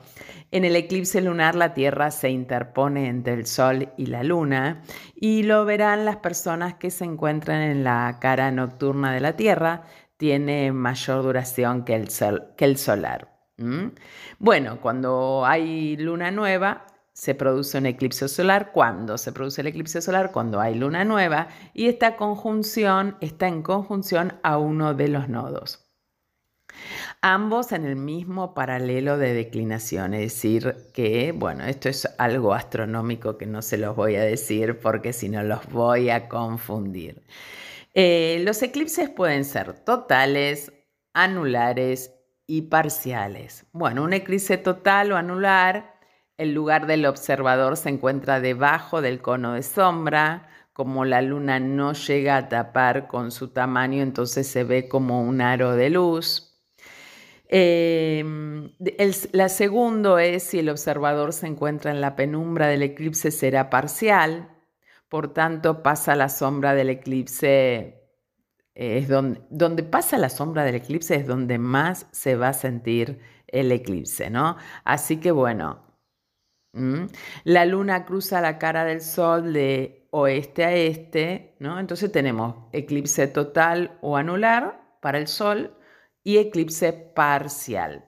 En 0.50 0.66
el 0.66 0.76
eclipse 0.76 1.22
lunar 1.22 1.54
la 1.54 1.76
Tierra 1.76 2.10
se 2.10 2.32
interpone 2.32 3.08
entre 3.08 3.36
el 3.36 3.46
Sol 3.46 3.90
y 3.96 4.08
la 4.08 4.24
Luna 4.24 4.82
y 5.14 5.44
lo 5.44 5.64
verán 5.66 6.06
las 6.06 6.16
personas 6.16 6.74
que 6.74 6.90
se 6.90 7.06
encuentran 7.06 7.62
en 7.62 7.84
la 7.84 8.18
cara 8.20 8.50
nocturna 8.50 9.14
de 9.14 9.20
la 9.20 9.36
Tierra, 9.36 9.84
tiene 10.18 10.72
mayor 10.72 11.22
duración 11.22 11.86
que 11.86 11.94
el, 11.94 12.08
que 12.58 12.66
el 12.66 12.78
solar. 12.78 13.30
Bueno, 14.40 14.82
cuando 14.82 15.46
hay 15.46 15.98
luna 15.98 16.32
nueva, 16.32 16.88
se 17.13 17.36
produce 17.36 17.77
un 17.77 17.86
eclipse 17.86 18.27
solar. 18.27 18.72
¿Cuándo 18.72 19.17
se 19.17 19.32
produce 19.32 19.62
el 19.62 19.67
eclipse 19.67 20.01
solar? 20.01 20.32
Cuando 20.32 20.60
hay 20.60 20.75
luna 20.75 21.05
nueva 21.05 21.48
y 21.74 21.88
esta 21.88 22.15
conjunción 22.15 23.17
está 23.22 23.48
en 23.48 23.62
conjunción 23.62 24.34
a 24.43 24.58
uno 24.58 24.93
de 24.93 25.08
los 25.08 25.29
nodos. 25.29 25.84
Ambos 27.22 27.72
en 27.72 27.86
el 27.86 27.96
mismo 27.96 28.53
paralelo 28.53 29.17
de 29.17 29.34
declinación, 29.34 30.13
es 30.13 30.22
decir, 30.22 30.75
que, 30.93 31.32
bueno, 31.32 31.63
esto 31.65 31.88
es 31.88 32.10
algo 32.17 32.53
astronómico 32.53 33.38
que 33.38 33.46
no 33.46 33.62
se 33.62 33.77
los 33.77 33.96
voy 33.96 34.15
a 34.15 34.24
decir 34.24 34.79
porque 34.79 35.13
si 35.13 35.29
no 35.29 35.43
los 35.43 35.65
voy 35.67 36.10
a 36.10 36.27
confundir. 36.27 37.22
Eh, 37.93 38.41
los 38.43 38.62
eclipses 38.63 39.10
pueden 39.10 39.46
ser 39.46 39.74
totales, 39.74 40.74
anulares 41.13 42.12
y 42.48 42.63
parciales. 42.63 43.65
Bueno, 43.72 44.03
un 44.03 44.13
eclipse 44.13 44.58
total 44.58 45.12
o 45.12 45.15
anular 45.15 45.93
el 46.38 46.54
lugar 46.54 46.88
del 46.88 47.06
observador 47.06 47.78
se 47.78 47.90
encuentra 47.90 48.40
debajo 48.40 49.02
del 49.02 49.22
cono 49.22 49.54
de 49.54 49.63
sombra, 49.63 50.50
como 50.74 51.06
la 51.06 51.22
luna 51.22 51.60
no 51.60 51.94
llega 51.94 52.38
a 52.38 52.50
tapar 52.50 53.08
con 53.08 53.32
su 53.32 53.50
tamaño, 53.50 54.02
entonces 54.02 54.48
se 54.48 54.63
ve 54.63 54.88
como 54.90 55.22
un 55.22 55.42
aro 55.42 55.75
de 55.75 55.90
luz. 55.92 56.54
Em, 57.48 58.72
la 59.32 59.50
segundo 59.50 60.18
es 60.18 60.44
si 60.44 60.60
el 60.60 60.70
observador 60.70 61.34
se 61.34 61.46
encuentra 61.48 61.92
en 61.92 62.02
la 62.02 62.16
penumbra 62.16 62.68
del 62.68 62.82
eclipse 62.82 63.30
será 63.30 63.70
parcial, 63.70 64.50
por 65.08 65.34
tanto 65.34 65.84
pasa 65.84 66.16
la 66.16 66.30
sombra 66.30 66.74
del 66.74 66.90
eclipse, 66.90 68.02
es 68.74 69.08
donde, 69.08 69.42
donde 69.52 69.84
pasa 69.84 70.18
la 70.18 70.30
sombra 70.30 70.63
del 70.63 70.75
eclipse 70.75 71.16
es 71.16 71.28
donde 71.28 71.60
más 71.60 72.08
se 72.12 72.36
va 72.36 72.50
a 72.50 72.54
sentir 72.54 73.20
el 73.48 73.72
eclipse, 73.72 74.32
¿no? 74.32 74.58
Así 74.84 75.18
que 75.18 75.32
bueno, 75.32 75.93
La 77.44 77.65
luna 77.65 78.03
cruza 78.06 78.42
la 78.42 78.58
cara 78.58 78.84
del 78.84 79.01
sol 79.01 79.53
de 79.53 80.08
oeste 80.10 80.65
a 80.65 80.74
este, 80.74 81.56
¿no? 81.60 81.80
Entonces 81.80 82.12
tenemos 82.12 82.56
eclipse 82.71 83.28
total 83.28 83.98
o 84.02 84.17
anular 84.17 84.82
para 85.00 85.19
el 85.19 85.28
sol 85.28 85.76
y 86.24 86.38
eclipse 86.38 86.93
parcial. 86.93 88.06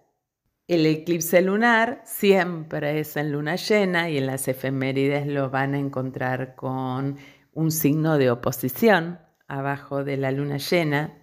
El 0.68 0.88
eclipse 0.88 1.44
lunar 1.44 2.02
siempre 2.06 3.00
es 3.00 3.18
en 3.18 3.32
luna 3.32 3.56
llena 3.56 4.10
y 4.10 4.18
en 4.18 4.26
las 4.26 4.48
efemérides 4.48 5.28
lo 5.28 5.52
van 5.52 5.76
a 5.76 5.80
encontrar 5.80 6.56
con 6.56 7.18
un 7.54 7.72
signo 7.72 8.18
de 8.18 8.32
oposición 8.32 9.20
abajo 9.48 10.04
de 10.04 10.18
la 10.18 10.32
luna 10.32 10.58
llena. 10.58 11.20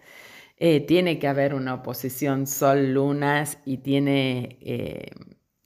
Eh, 0.58 0.80
tiene 0.80 1.18
que 1.18 1.26
haber 1.26 1.54
una 1.54 1.74
oposición 1.74 2.46
sol-lunas 2.46 3.58
y 3.64 3.78
tiene 3.78 4.58
eh, 4.60 5.10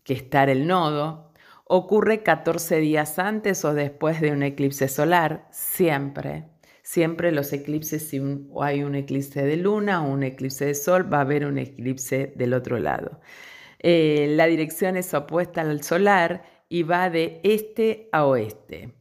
que 0.03 0.14
estar 0.14 0.48
el 0.48 0.66
nodo 0.66 1.26
Ocurre 1.68 2.22
14 2.22 2.79
días 2.79 3.18
antes 3.18 3.64
o 3.64 3.74
después 3.74 4.20
de 4.20 4.31
un 4.31 4.44
eclipse 4.44 4.87
solar, 4.87 5.48
siempre. 5.50 6.44
Siempre 6.85 7.33
los 7.33 7.52
eclipses, 7.52 8.09
si 8.09 8.20
hay 8.61 8.85
un 8.85 8.94
eclipse 8.94 9.42
de 9.42 9.57
luna 9.57 10.05
o 10.05 10.12
un 10.12 10.22
eclipse 10.22 10.66
de 10.66 10.74
sol, 10.76 11.12
va 11.12 11.18
a 11.18 11.22
haber 11.22 11.44
un 11.44 11.59
eclipse 11.59 12.33
del 12.37 12.55
otro 12.55 12.79
lado. 12.79 13.20
Eh, 13.81 14.29
la 14.37 14.46
dirección 14.46 14.96
es 14.96 15.12
opuesta 15.12 15.62
al 15.62 15.83
solar 15.83 16.44
y 16.68 16.85
va 16.85 17.11
de 17.11 17.40
este 17.42 18.09
a 18.12 18.26
oeste. 18.26 18.94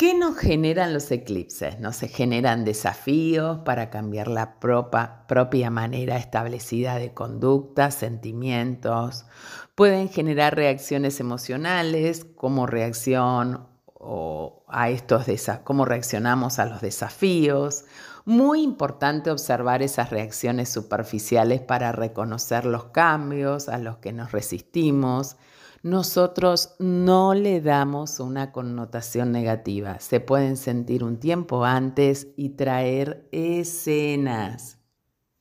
¿Qué 0.00 0.14
nos 0.14 0.38
generan 0.38 0.94
los 0.94 1.10
eclipses? 1.10 1.78
Nos 1.78 2.00
generan 2.00 2.64
desafíos 2.64 3.58
para 3.66 3.90
cambiar 3.90 4.28
la 4.28 4.58
propia 4.58 5.68
manera 5.68 6.16
establecida 6.16 6.98
de 6.98 7.12
conducta, 7.12 7.90
sentimientos. 7.90 9.26
Pueden 9.80 10.10
generar 10.10 10.56
reacciones 10.56 11.20
emocionales 11.20 12.26
como 12.36 12.66
reacción 12.66 13.66
a 14.68 14.90
estos 14.90 15.24
cómo 15.64 15.86
reaccionamos 15.86 16.58
a 16.58 16.66
los 16.66 16.82
desafíos. 16.82 17.86
Muy 18.26 18.60
importante 18.60 19.30
observar 19.30 19.80
esas 19.80 20.10
reacciones 20.10 20.68
superficiales 20.68 21.62
para 21.62 21.92
reconocer 21.92 22.66
los 22.66 22.84
cambios 22.88 23.70
a 23.70 23.78
los 23.78 23.96
que 23.96 24.12
nos 24.12 24.32
resistimos 24.32 25.38
nosotros 25.82 26.74
no 26.78 27.32
le 27.32 27.62
damos 27.62 28.20
una 28.20 28.52
connotación 28.52 29.32
negativa. 29.32 29.98
Se 29.98 30.20
pueden 30.20 30.58
sentir 30.58 31.02
un 31.02 31.18
tiempo 31.18 31.64
antes 31.64 32.28
y 32.36 32.50
traer 32.50 33.26
escenas. 33.32 34.79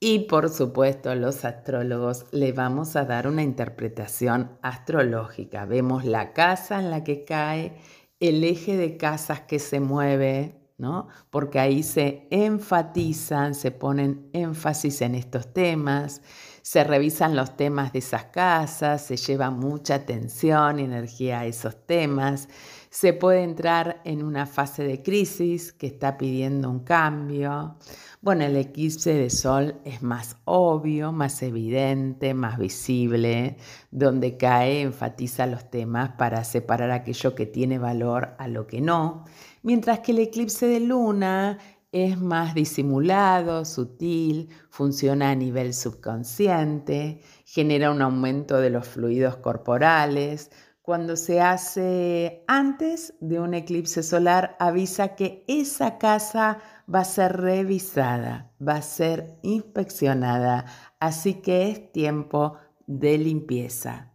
Y 0.02 0.20
por 0.20 0.50
supuesto, 0.50 1.14
los 1.16 1.44
astrólogos 1.44 2.26
le 2.32 2.54
vamos 2.54 2.96
a 2.96 3.04
dar 3.04 3.28
una 3.28 3.44
interpretación 3.44 4.58
astrológica. 4.62 5.66
Vemos 5.66 6.06
la 6.06 6.32
casa 6.32 6.80
en 6.80 6.90
la 6.90 7.04
que 7.04 7.26
cae, 7.26 7.76
el 8.22 8.44
eje 8.46 8.78
de 8.78 8.96
casas 8.96 9.42
que 9.42 9.60
se 9.60 9.82
mueve, 9.82 10.56
¿no? 10.78 11.10
Porque 11.30 11.60
ahí 11.60 11.84
se 11.84 12.28
enfatizan, 12.32 13.54
se 13.54 13.72
ponen 13.72 14.30
énfasis 14.32 15.02
en 15.02 15.16
estos 15.16 15.54
temas 15.54 16.22
se 16.70 16.84
revisan 16.84 17.36
los 17.36 17.58
temas 17.58 17.94
de 17.94 18.00
esas 18.00 18.26
casas, 18.26 19.04
se 19.04 19.18
lleva 19.18 19.50
mucha 19.50 19.96
atención 19.96 20.80
y 20.80 20.84
energía 20.84 21.40
a 21.40 21.46
esos 21.48 21.76
temas, 21.88 22.48
se 22.92 23.14
puede 23.14 23.42
entrar 23.42 24.02
en 24.06 24.22
una 24.22 24.46
fase 24.46 24.84
de 24.84 25.02
crisis 25.02 25.74
que 25.74 25.88
está 25.88 26.16
pidiendo 26.16 26.70
un 26.70 26.82
cambio. 26.82 27.76
Bueno, 28.22 28.44
el 28.44 28.58
eclipse 28.58 29.14
de 29.14 29.30
sol 29.30 29.80
es 29.86 30.02
más 30.02 30.36
obvio, 30.44 31.14
más 31.14 31.42
evidente, 31.42 32.34
más 32.34 32.58
visible, 32.60 33.56
donde 33.92 34.36
cae, 34.36 34.82
enfatiza 34.82 35.46
los 35.46 35.70
temas 35.70 36.12
para 36.18 36.44
separar 36.44 36.92
aquello 36.92 37.34
que 37.34 37.46
tiene 37.46 37.80
valor 37.80 38.36
a 38.38 38.50
lo 38.50 38.68
que 38.68 38.82
no, 38.82 39.24
mientras 39.64 40.00
que 40.00 40.12
el 40.12 40.20
eclipse 40.20 40.66
de 40.66 40.82
luna 40.82 41.60
es 41.94 42.20
más 42.20 42.54
disimulado, 42.56 43.64
sutil, 43.64 44.50
funciona 44.70 45.32
a 45.32 45.36
nivel 45.36 45.74
subconsciente, 45.74 47.22
genera 47.46 47.90
un 47.90 48.02
aumento 48.02 48.58
de 48.58 48.70
los 48.70 48.86
fluidos 48.86 49.38
corporales. 49.38 50.52
Cuando 50.82 51.16
se 51.16 51.42
hace 51.42 52.44
antes 52.48 53.14
de 53.20 53.40
un 53.40 53.54
eclipse 53.54 54.02
solar, 54.02 54.56
avisa 54.60 55.16
que 55.16 55.44
esa 55.48 55.98
casa 55.98 56.60
va 56.94 57.02
a 57.02 57.06
ser 57.06 57.38
revisada, 57.38 58.52
va 58.66 58.76
a 58.76 58.82
ser 58.82 59.38
inspeccionada, 59.44 60.66
así 61.00 61.36
que 61.42 61.70
es 61.70 61.92
tiempo 61.92 62.58
de 62.88 63.18
limpieza. 63.18 64.14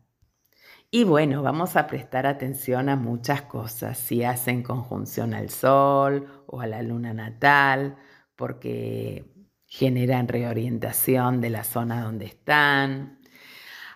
Y 0.90 1.05
bueno, 1.05 1.42
vamos 1.42 1.77
a 1.77 1.87
prestar 1.87 2.24
atención 2.27 2.88
a 2.88 2.96
muchas 2.96 3.42
cosas, 3.42 3.98
si 3.98 4.22
hacen 4.22 4.62
conjunción 4.62 5.35
al 5.35 5.50
Sol 5.50 6.44
o 6.46 6.61
a 6.61 6.66
la 6.66 6.83
luna 6.83 7.12
natal, 7.12 7.96
porque 8.37 9.24
generan 9.66 10.29
reorientación 10.29 11.40
de 11.40 11.50
la 11.50 11.64
zona 11.64 12.03
donde 12.03 12.27
están. 12.27 13.18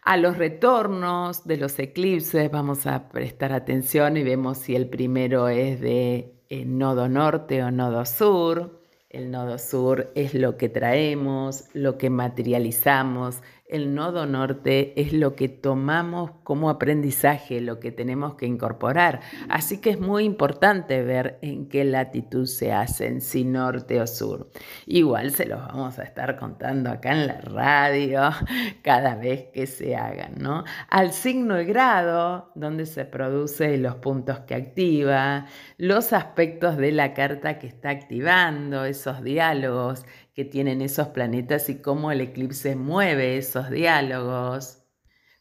A 0.08 0.16
los 0.16 0.38
retornos 0.38 1.46
de 1.46 1.58
los 1.58 1.78
eclipses 1.78 2.50
vamos 2.50 2.86
a 2.86 3.10
prestar 3.10 3.52
atención 3.52 4.16
y 4.16 4.22
vemos 4.22 4.56
si 4.56 4.74
el 4.74 4.88
primero 4.88 5.48
es 5.50 5.82
de 5.82 6.32
eh, 6.48 6.64
nodo 6.64 7.10
norte 7.10 7.62
o 7.62 7.70
nodo 7.70 8.06
sur. 8.06 8.80
El 9.10 9.30
nodo 9.30 9.58
sur 9.58 10.10
es 10.14 10.32
lo 10.32 10.56
que 10.56 10.70
traemos, 10.70 11.64
lo 11.74 11.98
que 11.98 12.08
materializamos, 12.08 13.42
el 13.68 13.94
nodo 13.94 14.26
norte 14.26 14.98
es 15.00 15.12
lo 15.12 15.37
que 15.37 15.48
tomamos 15.48 16.31
como 16.42 16.70
aprendizaje, 16.70 17.61
lo 17.61 17.81
que 17.81 17.92
tenemos 17.92 18.35
que 18.35 18.46
incorporar. 18.46 19.20
Así 19.48 19.81
que 19.81 19.90
es 19.90 20.00
muy 20.00 20.24
importante 20.24 21.02
ver 21.02 21.38
en 21.42 21.68
qué 21.68 21.85
latitud 21.85 22.46
se 22.46 22.72
hacen, 22.72 23.20
si 23.20 23.44
norte 23.44 24.00
o 24.00 24.07
sur. 24.07 24.50
Igual 24.87 25.33
se 25.33 25.46
los 25.46 25.61
vamos 25.61 25.98
a 25.98 26.04
estar 26.04 26.38
contando 26.38 26.90
acá 26.90 27.12
en 27.12 27.26
la 27.26 27.40
radio 27.40 28.31
cada 28.83 29.14
vez 29.16 29.48
que 29.52 29.66
se 29.66 29.96
hagan, 29.96 30.37
¿no? 30.38 30.64
Al 30.88 31.12
signo 31.12 31.61
y 31.61 31.66
grado, 31.66 32.50
donde 32.54 32.87
se 32.87 33.04
producen 33.04 33.83
los 33.83 33.96
puntos 33.96 34.40
que 34.40 34.54
activa, 34.54 35.46
los 35.76 36.12
aspectos 36.12 36.78
de 36.78 36.92
la 36.92 37.12
carta 37.12 37.59
que 37.59 37.66
está 37.66 37.90
activando, 37.90 38.85
esos 38.85 39.22
diálogos 39.22 40.07
que 40.38 40.44
tienen 40.44 40.83
esos 40.83 41.09
planetas 41.09 41.68
y 41.68 41.83
cómo 41.83 42.12
el 42.12 42.20
eclipse 42.20 42.77
mueve 42.77 43.38
esos 43.38 43.70
diálogos. 43.70 44.85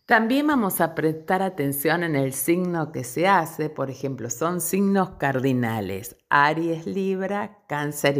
También 0.07 0.47
vamos 0.47 0.81
a 0.81 0.95
prestar 0.95 1.43
atención 1.43 2.01
en 2.01 2.15
el 2.15 2.33
signo 2.33 2.91
que 2.91 3.03
se 3.03 3.27
hace, 3.27 3.69
por 3.69 3.91
ejemplo, 3.91 4.31
son 4.31 4.59
signos 4.59 5.11
cardinales, 5.19 6.15
Aries, 6.29 6.87
Libra, 6.87 7.59
Cáncer 7.67 8.17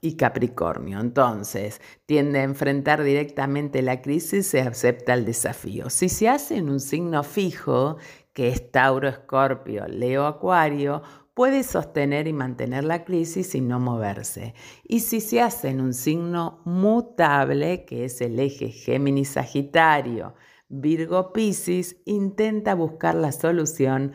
y, 0.00 0.16
Capricornio. 0.16 1.00
Entonces, 1.00 1.82
tiende 2.06 2.38
a 2.38 2.44
enfrentar 2.44 3.02
directamente 3.02 3.82
la 3.82 4.00
crisis 4.00 4.54
y 4.54 4.58
acepta 4.60 5.12
el 5.12 5.26
desafío. 5.26 5.90
Si 5.90 6.08
se 6.08 6.30
hace 6.30 6.56
en 6.56 6.70
un 6.70 6.80
signo 6.80 7.24
fijo, 7.24 7.98
que 8.32 8.48
es 8.48 8.72
Tauro, 8.72 9.08
Escorpio, 9.08 9.86
Leo, 9.86 10.24
Acuario, 10.24 11.02
puede 11.36 11.64
sostener 11.64 12.28
y 12.28 12.32
mantener 12.32 12.84
la 12.84 13.04
crisis 13.04 13.54
y 13.54 13.60
no 13.60 13.78
moverse. 13.78 14.54
Y 14.88 15.00
si 15.00 15.20
se 15.20 15.42
hace 15.42 15.68
en 15.68 15.82
un 15.82 15.92
signo 15.92 16.62
mutable, 16.64 17.84
que 17.84 18.06
es 18.06 18.22
el 18.22 18.40
eje 18.40 18.70
Géminis-Sagitario, 18.70 20.32
Virgo-Piscis, 20.70 21.98
intenta 22.06 22.74
buscar 22.74 23.14
la 23.14 23.32
solución 23.32 24.12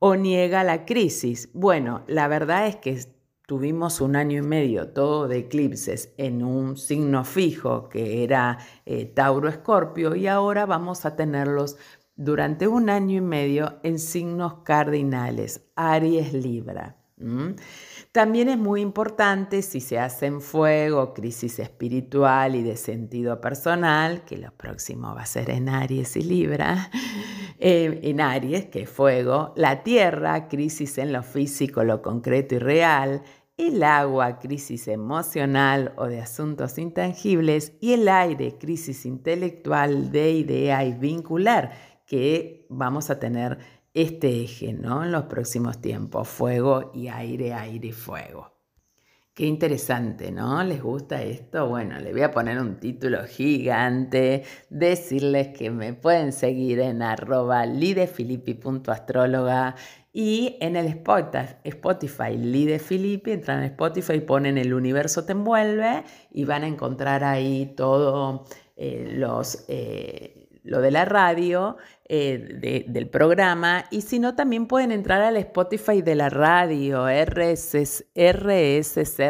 o 0.00 0.16
niega 0.16 0.64
la 0.64 0.84
crisis. 0.84 1.48
Bueno, 1.54 2.02
la 2.08 2.26
verdad 2.26 2.66
es 2.66 2.74
que 2.74 2.98
tuvimos 3.46 4.00
un 4.00 4.16
año 4.16 4.38
y 4.38 4.46
medio 4.46 4.88
todo 4.88 5.28
de 5.28 5.38
eclipses 5.38 6.12
en 6.18 6.42
un 6.42 6.76
signo 6.76 7.24
fijo 7.24 7.88
que 7.88 8.24
era 8.24 8.58
eh, 8.84 9.06
Tauro-Escorpio 9.06 10.16
y 10.16 10.26
ahora 10.26 10.66
vamos 10.66 11.06
a 11.06 11.14
tenerlos 11.14 11.76
durante 12.18 12.66
un 12.66 12.90
año 12.90 13.16
y 13.16 13.20
medio 13.20 13.78
en 13.84 13.98
signos 14.00 14.62
cardinales, 14.64 15.62
Aries 15.76 16.32
Libra. 16.34 16.96
También 18.12 18.48
es 18.48 18.58
muy 18.58 18.80
importante 18.80 19.62
si 19.62 19.80
se 19.80 19.98
hace 19.98 20.26
en 20.26 20.40
fuego, 20.40 21.14
crisis 21.14 21.58
espiritual 21.60 22.56
y 22.56 22.62
de 22.62 22.76
sentido 22.76 23.40
personal, 23.40 24.24
que 24.24 24.36
lo 24.36 24.50
próximo 24.52 25.14
va 25.14 25.22
a 25.22 25.26
ser 25.26 25.50
en 25.50 25.68
Aries 25.68 26.16
y 26.16 26.22
Libra, 26.22 26.90
eh, 27.58 28.00
en 28.02 28.20
Aries, 28.20 28.66
que 28.66 28.82
es 28.82 28.90
fuego, 28.90 29.52
la 29.56 29.82
tierra, 29.84 30.48
crisis 30.48 30.98
en 30.98 31.12
lo 31.12 31.22
físico, 31.22 31.84
lo 31.84 32.02
concreto 32.02 32.56
y 32.56 32.58
real, 32.58 33.22
el 33.56 33.82
agua, 33.82 34.38
crisis 34.38 34.86
emocional 34.86 35.92
o 35.96 36.06
de 36.06 36.20
asuntos 36.20 36.78
intangibles, 36.78 37.72
y 37.80 37.92
el 37.92 38.08
aire, 38.08 38.56
crisis 38.58 39.04
intelectual, 39.04 40.12
de 40.12 40.30
idea 40.30 40.84
y 40.84 40.92
vincular 40.92 41.72
que 42.08 42.66
vamos 42.70 43.10
a 43.10 43.20
tener 43.20 43.58
este 43.92 44.42
eje 44.42 44.72
¿no? 44.72 45.04
en 45.04 45.12
los 45.12 45.24
próximos 45.24 45.78
tiempos, 45.80 46.26
fuego 46.26 46.90
y 46.94 47.08
aire, 47.08 47.52
aire 47.52 47.88
y 47.88 47.92
fuego. 47.92 48.54
Qué 49.34 49.44
interesante, 49.46 50.32
¿no? 50.32 50.64
¿Les 50.64 50.82
gusta 50.82 51.22
esto? 51.22 51.68
Bueno, 51.68 52.00
le 52.00 52.10
voy 52.10 52.22
a 52.22 52.32
poner 52.32 52.58
un 52.58 52.80
título 52.80 53.22
gigante, 53.24 54.42
decirles 54.68 55.56
que 55.56 55.70
me 55.70 55.92
pueden 55.92 56.32
seguir 56.32 56.80
en 56.80 57.02
arroba 57.02 57.64
lidefilippi.astróloga 57.66 59.76
y 60.12 60.56
en 60.60 60.74
el 60.74 60.86
Spotify, 61.62 62.36
Lidefilippi, 62.36 63.30
entran 63.30 63.58
en 63.58 63.66
Spotify, 63.66 64.18
ponen 64.18 64.58
El 64.58 64.74
universo 64.74 65.24
te 65.24 65.30
envuelve 65.32 66.02
y 66.32 66.44
van 66.44 66.64
a 66.64 66.66
encontrar 66.66 67.22
ahí 67.22 67.74
todo 67.76 68.44
eh, 68.76 69.08
los... 69.12 69.66
Eh, 69.68 70.37
lo 70.68 70.80
de 70.80 70.90
la 70.90 71.04
radio, 71.04 71.76
eh, 72.04 72.84
del 72.86 73.08
programa, 73.08 73.86
y 73.90 74.02
si 74.02 74.18
no, 74.18 74.34
también 74.34 74.66
pueden 74.66 74.92
entrar 74.92 75.22
al 75.22 75.36
Spotify 75.38 76.02
de 76.02 76.14
la 76.14 76.28
radio, 76.28 77.06
RSC 77.08 78.04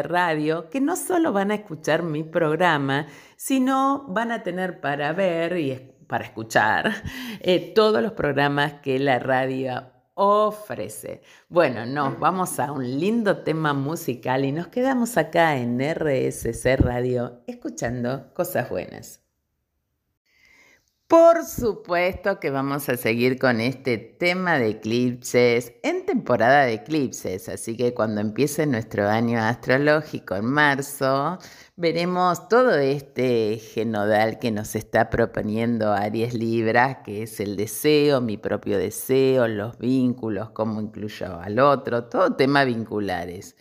Radio, 0.03 0.69
que 0.69 0.81
no 0.81 0.95
solo 0.95 1.31
van 1.33 1.51
a 1.51 1.55
escuchar 1.55 2.03
mi 2.03 2.23
programa, 2.23 3.07
sino 3.37 4.05
van 4.09 4.31
a 4.31 4.43
tener 4.43 4.81
para 4.81 5.13
ver 5.13 5.57
y 5.57 5.95
para 6.07 6.25
escuchar 6.25 6.91
eh, 7.39 7.71
todos 7.73 8.01
los 8.01 8.11
programas 8.11 8.73
que 8.81 8.99
la 8.99 9.19
radio 9.19 9.91
ofrece. 10.15 11.21
Bueno, 11.47 11.85
nos 11.85 12.19
vamos 12.19 12.59
a 12.59 12.73
un 12.73 12.99
lindo 12.99 13.37
tema 13.37 13.73
musical 13.73 14.43
y 14.43 14.51
nos 14.51 14.67
quedamos 14.67 15.15
acá 15.15 15.55
en 15.55 15.79
RSC 15.79 16.75
Radio 16.77 17.41
escuchando 17.47 18.33
cosas 18.33 18.69
buenas. 18.69 19.28
Por 21.09 21.43
supuesto 21.43 22.39
que 22.39 22.51
vamos 22.51 22.87
a 22.87 22.95
seguir 22.95 23.39
con 23.39 23.61
este 23.61 23.97
tema 23.97 24.59
de 24.59 24.69
eclipses 24.69 25.73
en 25.81 26.05
temporada 26.05 26.65
de 26.65 26.73
eclipses, 26.73 27.49
así 27.49 27.75
que 27.75 27.95
cuando 27.95 28.21
empiece 28.21 28.67
nuestro 28.67 29.09
año 29.09 29.39
astrológico 29.39 30.35
en 30.35 30.45
marzo, 30.45 31.39
veremos 31.75 32.47
todo 32.47 32.75
este 32.75 33.57
genodal 33.57 34.37
que 34.37 34.51
nos 34.51 34.75
está 34.75 35.09
proponiendo 35.09 35.93
Aries 35.93 36.35
Libra, 36.35 37.01
que 37.01 37.23
es 37.23 37.39
el 37.39 37.55
deseo, 37.55 38.21
mi 38.21 38.37
propio 38.37 38.77
deseo, 38.77 39.47
los 39.47 39.79
vínculos, 39.79 40.51
cómo 40.51 40.79
incluyo 40.79 41.39
al 41.39 41.57
otro, 41.57 42.03
todo 42.03 42.35
tema 42.35 42.65
vinculares. 42.65 43.55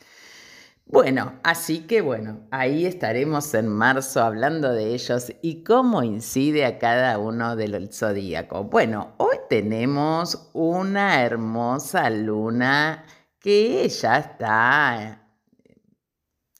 Bueno, 0.91 1.39
así 1.43 1.81
que 1.81 2.01
bueno, 2.01 2.49
ahí 2.51 2.87
estaremos 2.87 3.53
en 3.53 3.69
marzo 3.69 4.23
hablando 4.23 4.73
de 4.73 4.95
ellos 4.95 5.31
y 5.43 5.63
cómo 5.63 6.03
incide 6.03 6.65
a 6.65 6.79
cada 6.79 7.19
uno 7.19 7.57
del 7.57 7.93
zodíaco. 7.93 8.65
Bueno, 8.65 9.13
hoy 9.19 9.37
tenemos 9.51 10.49
una 10.55 11.23
hermosa 11.23 12.09
luna 12.09 13.05
que 13.39 13.87
ya 13.87 14.19
está 14.19 15.29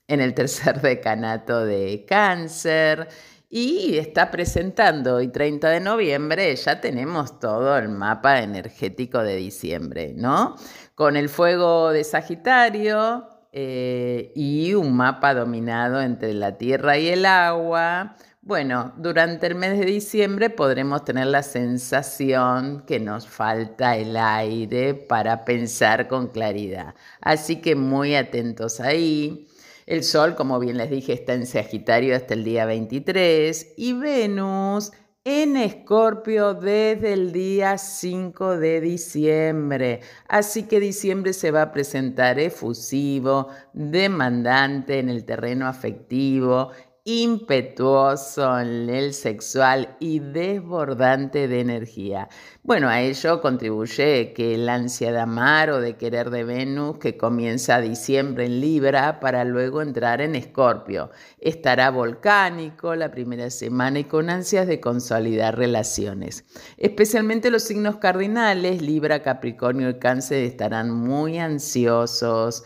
en 0.07 0.21
el 0.21 0.35
tercer 0.35 0.79
decanato 0.83 1.65
de 1.65 2.05
cáncer 2.07 3.07
y 3.49 3.97
está 3.97 4.29
presentando 4.29 5.15
hoy 5.15 5.29
30 5.29 5.69
de 5.69 5.79
noviembre, 5.79 6.55
ya 6.55 6.79
tenemos 6.79 7.39
todo 7.39 7.75
el 7.79 7.89
mapa 7.89 8.41
energético 8.41 9.23
de 9.23 9.37
diciembre, 9.37 10.13
¿no? 10.15 10.55
Con 10.93 11.17
el 11.17 11.29
fuego 11.29 11.89
de 11.89 12.03
Sagitario, 12.03 13.27
eh, 13.51 14.31
y 14.35 14.73
un 14.75 14.95
mapa 14.95 15.33
dominado 15.33 16.01
entre 16.01 16.33
la 16.33 16.57
tierra 16.57 16.97
y 16.97 17.07
el 17.07 17.25
agua. 17.25 18.15
Bueno, 18.41 18.93
durante 18.97 19.47
el 19.47 19.55
mes 19.55 19.77
de 19.77 19.85
diciembre 19.85 20.49
podremos 20.49 21.03
tener 21.03 21.27
la 21.27 21.43
sensación 21.43 22.83
que 22.87 22.99
nos 22.99 23.27
falta 23.27 23.97
el 23.97 24.15
aire 24.17 24.93
para 24.93 25.45
pensar 25.45 26.07
con 26.07 26.27
claridad. 26.27 26.95
Así 27.21 27.57
que 27.57 27.75
muy 27.75 28.15
atentos 28.15 28.79
ahí. 28.79 29.47
El 29.85 30.03
Sol, 30.03 30.35
como 30.35 30.59
bien 30.59 30.77
les 30.77 30.89
dije, 30.89 31.13
está 31.13 31.33
en 31.33 31.47
Sagitario 31.47 32.15
hasta 32.15 32.35
el 32.35 32.43
día 32.43 32.65
23 32.65 33.73
y 33.75 33.93
Venus 33.93 34.91
en 35.25 35.57
Escorpio 35.57 36.53
desde 36.53 37.13
el 37.13 37.31
día 37.31 37.77
5 37.77 38.57
de 38.57 38.81
diciembre. 38.81 39.99
Así 40.27 40.63
que 40.63 40.79
diciembre 40.79 41.33
se 41.33 41.51
va 41.51 41.63
a 41.63 41.71
presentar 41.71 42.39
efusivo, 42.39 43.49
demandante 43.73 44.99
en 44.99 45.09
el 45.09 45.25
terreno 45.25 45.67
afectivo 45.67 46.71
impetuoso 47.05 48.59
en 48.59 48.89
el 48.89 49.13
sexual 49.13 49.95
y 49.99 50.19
desbordante 50.19 51.47
de 51.47 51.59
energía. 51.61 52.29
Bueno, 52.63 52.89
a 52.89 53.01
ello 53.01 53.41
contribuye 53.41 54.33
que 54.33 54.55
el 54.55 54.69
ansia 54.69 55.11
de 55.11 55.19
amar 55.19 55.69
o 55.69 55.81
de 55.81 55.97
querer 55.97 56.29
de 56.29 56.43
Venus, 56.43 56.97
que 56.97 57.17
comienza 57.17 57.81
diciembre 57.81 58.45
en 58.45 58.61
Libra 58.61 59.19
para 59.19 59.43
luego 59.45 59.81
entrar 59.81 60.21
en 60.21 60.35
Escorpio, 60.35 61.11
estará 61.39 61.89
volcánico 61.89 62.95
la 62.95 63.11
primera 63.11 63.49
semana 63.49 63.99
y 63.99 64.03
con 64.03 64.29
ansias 64.29 64.67
de 64.67 64.79
consolidar 64.79 65.57
relaciones. 65.57 66.45
Especialmente 66.77 67.51
los 67.51 67.63
signos 67.63 67.97
cardinales, 67.97 68.81
Libra, 68.81 69.23
Capricornio 69.23 69.89
y 69.89 69.99
Cáncer, 69.99 70.43
estarán 70.43 70.91
muy 70.91 71.39
ansiosos, 71.39 72.63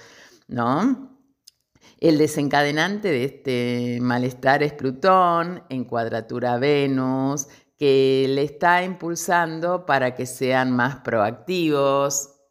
¿no? 0.48 1.13
El 2.04 2.18
desencadenante 2.18 3.08
de 3.08 3.24
este 3.24 3.98
malestar 4.02 4.62
es 4.62 4.74
Plutón 4.74 5.64
en 5.70 5.86
cuadratura 5.86 6.58
Venus, 6.58 7.48
que 7.78 8.26
le 8.28 8.44
está 8.44 8.84
impulsando 8.84 9.86
para 9.86 10.14
que 10.14 10.26
sean 10.26 10.72
más 10.72 10.98
proactivos. 10.98 12.42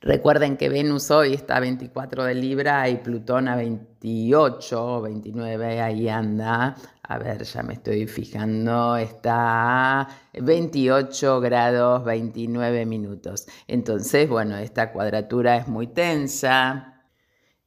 Recuerden 0.00 0.56
que 0.56 0.70
Venus 0.70 1.10
hoy 1.10 1.34
está 1.34 1.58
a 1.58 1.60
24 1.60 2.24
de 2.24 2.34
Libra 2.34 2.88
y 2.88 2.96
Plutón 2.96 3.46
a 3.48 3.56
28 3.56 4.86
o 4.86 5.02
29, 5.02 5.82
ahí 5.82 6.08
anda. 6.08 6.74
A 7.02 7.18
ver, 7.18 7.42
ya 7.42 7.62
me 7.62 7.74
estoy 7.74 8.06
fijando, 8.06 8.96
está 8.96 10.00
a 10.00 10.08
28 10.32 11.40
grados 11.42 12.06
29 12.06 12.86
minutos. 12.86 13.46
Entonces, 13.68 14.30
bueno, 14.30 14.56
esta 14.56 14.92
cuadratura 14.92 15.58
es 15.58 15.68
muy 15.68 15.88
tensa, 15.88 16.91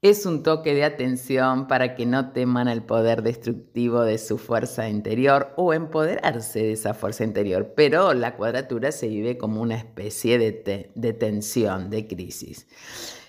es 0.10 0.28
un 0.28 0.44
toque 0.44 0.76
de 0.76 0.84
atención 0.84 1.68
para 1.68 1.96
que 1.96 2.06
no 2.06 2.30
teman 2.32 2.68
el 2.68 2.84
poder 2.84 3.24
destructivo 3.24 4.02
de 4.02 4.20
su 4.20 4.38
fuerza 4.38 4.88
interior 4.88 5.52
o 5.56 5.74
empoderarse 5.74 6.60
de 6.60 6.74
esa 6.74 6.94
fuerza 6.94 7.24
interior, 7.24 7.74
pero 7.76 8.14
la 8.14 8.36
cuadratura 8.36 8.92
se 8.92 9.08
vive 9.08 9.40
como 9.40 9.64
una 9.64 9.76
especie 9.76 10.38
de, 10.38 11.14
tensión, 11.14 11.90
de 11.90 12.06
crisis. 12.06 12.68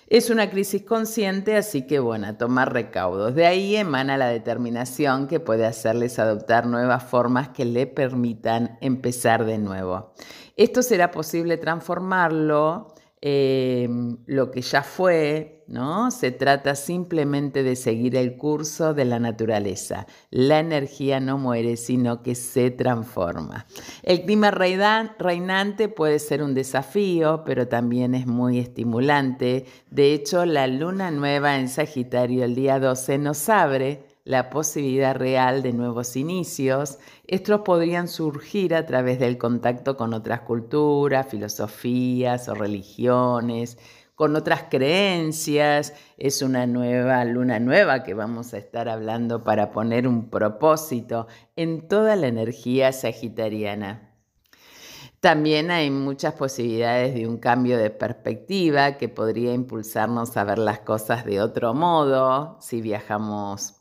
Es 0.05 0.29
una 0.29 0.51
crisis 0.51 0.83
consciente, 0.83 1.55
así 1.55 1.87
que 1.87 1.97
bueno, 1.97 2.37
tomar 2.37 2.71
recaudos. 2.71 3.33
De 3.33 3.47
ahí 3.47 3.75
emana 3.75 4.15
la 4.15 4.27
determinación 4.27 5.27
que 5.27 5.39
puede 5.39 5.65
hacerles 5.65 6.19
adoptar 6.19 6.67
nuevas 6.67 7.03
formas 7.03 7.49
que 7.49 7.65
le 7.65 7.87
permitan 7.87 8.77
empezar 8.81 9.45
de 9.45 9.57
nuevo. 9.57 10.13
Esto 10.55 10.83
será 10.83 11.09
posible 11.09 11.57
transformarlo 11.57 12.93
Em, 13.19 14.17
lo 14.27 14.51
que 14.51 14.61
ya 14.61 14.83
fue, 14.83 15.63
¿no? 15.67 16.11
Se 16.11 16.29
trata 16.31 16.75
simplemente 16.75 17.63
de 17.63 17.75
seguir 17.75 18.15
el 18.15 18.37
curso 18.37 18.93
de 18.93 19.05
la 19.05 19.17
naturaleza. 19.17 20.05
La 20.29 20.59
energía 20.59 21.19
no 21.19 21.39
muere, 21.39 21.77
sino 21.77 22.21
que 22.21 22.35
se 22.35 22.69
transforma. 22.69 23.65
El 24.03 24.21
clima 24.21 24.51
reinante 24.51 25.89
puede 25.89 26.19
ser 26.19 26.43
un 26.43 26.53
desafío, 26.53 27.41
pero 27.43 27.67
también 27.67 28.13
es 28.13 28.27
muy 28.27 28.59
estimulante. 28.59 29.65
De 29.89 30.13
hecho, 30.13 30.45
la 30.45 30.67
luna 30.67 31.09
nueva 31.09 31.57
en 31.57 31.69
Sagitario 31.69 32.43
el 32.43 32.53
día 32.53 32.79
12 32.79 33.17
nos 33.17 33.49
abre 33.49 34.06
la 34.27 34.49
posibilidad 34.49 35.15
real 35.15 35.63
de 35.63 35.71
nuevos 35.71 36.17
inicios. 36.17 36.99
Estos 37.27 37.61
podrían 37.61 38.09
surgir 38.09 38.75
a 38.75 38.85
través 38.85 39.19
del 39.19 39.37
contacto 39.37 39.95
con 39.95 40.13
otras 40.13 40.41
culturas, 40.41 41.27
filosofías 41.29 42.49
o 42.49 42.53
religiones, 42.53 43.77
con 44.15 44.35
otras 44.35 44.65
creencias. 44.69 45.93
Es 46.17 46.41
una 46.41 46.67
nueva 46.67 47.23
luna 47.23 47.59
nueva 47.61 48.03
que 48.03 48.13
vamos 48.13 48.53
a 48.53 48.57
estar 48.57 48.89
hablando 48.89 49.45
para 49.45 49.71
poner 49.71 50.09
un 50.09 50.29
propósito 50.29 51.27
en 51.55 51.87
toda 51.87 52.17
la 52.17 52.27
energía 52.27 52.91
sagitariana. 52.91 54.13
También 55.21 55.71
hay 55.71 55.89
muchas 55.89 56.33
posibilidades 56.33 57.15
de 57.15 57.27
un 57.27 57.37
cambio 57.37 57.77
de 57.77 57.91
perspectiva 57.91 58.97
que 58.97 59.07
podría 59.07 59.53
impulsarnos 59.53 60.35
a 60.35 60.43
ver 60.43 60.59
las 60.59 60.79
cosas 60.79 61.23
de 61.23 61.41
otro 61.41 61.73
modo 61.73 62.57
si 62.59 62.81
viajamos 62.81 63.76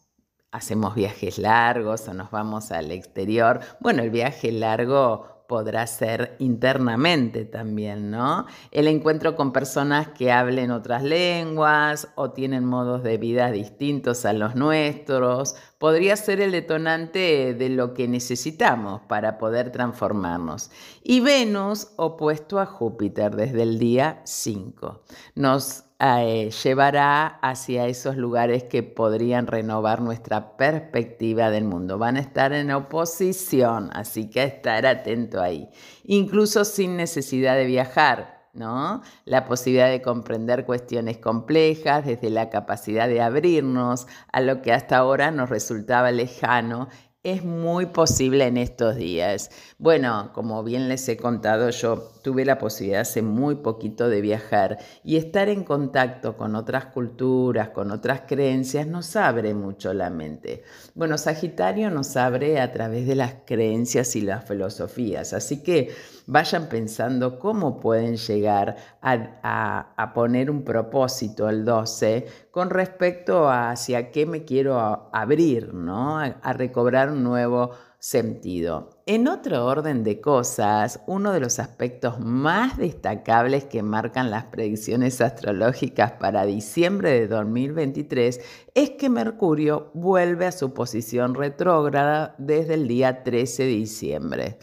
hacemos 0.56 0.94
viajes 0.94 1.38
largos 1.38 2.08
o 2.08 2.14
nos 2.14 2.30
vamos 2.30 2.72
al 2.72 2.90
exterior. 2.90 3.60
Bueno, 3.80 4.02
el 4.02 4.10
viaje 4.10 4.50
largo 4.52 5.36
podrá 5.46 5.86
ser 5.86 6.34
internamente 6.38 7.44
también, 7.44 8.10
¿no? 8.10 8.46
El 8.72 8.88
encuentro 8.88 9.36
con 9.36 9.52
personas 9.52 10.08
que 10.08 10.32
hablen 10.32 10.70
otras 10.70 11.04
lenguas 11.04 12.08
o 12.16 12.30
tienen 12.30 12.64
modos 12.64 13.02
de 13.02 13.18
vida 13.18 13.52
distintos 13.52 14.24
a 14.24 14.32
los 14.32 14.56
nuestros 14.56 15.54
podría 15.78 16.16
ser 16.16 16.40
el 16.40 16.52
detonante 16.52 17.54
de 17.54 17.68
lo 17.68 17.94
que 17.94 18.08
necesitamos 18.08 19.02
para 19.02 19.38
poder 19.38 19.70
transformarnos. 19.70 20.70
Y 21.02 21.20
Venus, 21.20 21.88
opuesto 21.96 22.58
a 22.58 22.66
Júpiter 22.66 23.36
desde 23.36 23.62
el 23.62 23.78
día 23.78 24.22
5, 24.24 25.02
nos 25.34 25.85
eh, 25.98 26.50
llevará 26.62 27.26
hacia 27.26 27.86
esos 27.86 28.16
lugares 28.16 28.64
que 28.64 28.82
podrían 28.82 29.46
renovar 29.46 30.02
nuestra 30.02 30.56
perspectiva 30.56 31.50
del 31.50 31.64
mundo. 31.64 31.96
Van 31.96 32.16
a 32.16 32.20
estar 32.20 32.52
en 32.52 32.70
oposición, 32.70 33.90
así 33.94 34.28
que 34.28 34.44
estar 34.44 34.84
atento 34.84 35.40
ahí, 35.40 35.70
incluso 36.04 36.64
sin 36.64 36.96
necesidad 36.96 37.56
de 37.56 37.66
viajar. 37.66 38.36
¿No? 38.52 39.02
La 39.26 39.44
posibilidad 39.44 39.90
de 39.90 40.00
comprender 40.00 40.64
cuestiones 40.64 41.18
complejas 41.18 42.06
desde 42.06 42.30
la 42.30 42.48
capacidad 42.48 43.06
de 43.06 43.20
abrirnos 43.20 44.06
a 44.32 44.40
lo 44.40 44.62
que 44.62 44.72
hasta 44.72 44.96
ahora 44.96 45.30
nos 45.30 45.50
resultaba 45.50 46.10
lejano 46.10 46.88
es 47.26 47.44
muy 47.44 47.86
posible 47.86 48.46
en 48.46 48.56
estos 48.56 48.94
días. 48.94 49.50
Bueno, 49.78 50.30
como 50.32 50.62
bien 50.62 50.88
les 50.88 51.08
he 51.08 51.16
contado, 51.16 51.70
yo 51.70 52.12
tuve 52.26 52.44
la 52.44 52.58
posibilidad 52.58 53.02
hace 53.02 53.22
muy 53.22 53.54
poquito 53.54 54.08
de 54.08 54.20
viajar 54.20 54.78
y 55.04 55.14
estar 55.16 55.48
en 55.48 55.62
contacto 55.62 56.36
con 56.36 56.56
otras 56.56 56.86
culturas, 56.86 57.68
con 57.68 57.92
otras 57.92 58.22
creencias, 58.26 58.84
nos 58.88 59.14
abre 59.14 59.54
mucho 59.54 59.94
la 59.94 60.10
mente. 60.10 60.64
Bueno, 60.96 61.18
Sagitario 61.18 61.88
nos 61.88 62.16
abre 62.16 62.58
a 62.60 62.72
través 62.72 63.06
de 63.06 63.14
las 63.14 63.34
creencias 63.46 64.16
y 64.16 64.22
las 64.22 64.44
filosofías, 64.44 65.34
así 65.34 65.62
que 65.62 65.94
vayan 66.26 66.68
pensando 66.68 67.38
cómo 67.38 67.78
pueden 67.78 68.16
llegar 68.16 68.74
a, 69.00 70.12
poner 70.12 70.50
un 70.50 70.64
propósito 70.64 71.48
el 71.48 71.64
12 71.64 72.26
con 72.50 72.70
respecto 72.70 73.48
a 73.48 73.70
hacia 73.70 74.10
qué 74.10 74.26
me 74.26 74.44
quiero 74.44 75.10
abrir, 75.12 75.72
¿no? 75.74 76.18
a 76.18 76.52
recobrar 76.54 77.12
un 77.12 77.22
nuevo 77.22 77.70
sentido. 78.06 79.02
En 79.04 79.26
otro 79.26 79.66
orden 79.66 80.04
de 80.04 80.20
cosas, 80.20 81.00
uno 81.08 81.32
de 81.32 81.40
los 81.40 81.58
aspectos 81.58 82.20
más 82.20 82.76
destacables 82.76 83.64
que 83.64 83.82
marcan 83.82 84.30
las 84.30 84.44
predicciones 84.44 85.20
astrológicas 85.20 86.12
para 86.12 86.46
diciembre 86.46 87.10
de 87.10 87.26
2023 87.26 88.40
es 88.74 88.90
que 88.90 89.10
Mercurio 89.10 89.90
vuelve 89.92 90.46
a 90.46 90.52
su 90.52 90.72
posición 90.72 91.34
retrógrada 91.34 92.36
desde 92.38 92.74
el 92.74 92.86
día 92.86 93.24
13 93.24 93.64
de 93.64 93.68
diciembre. 93.70 94.58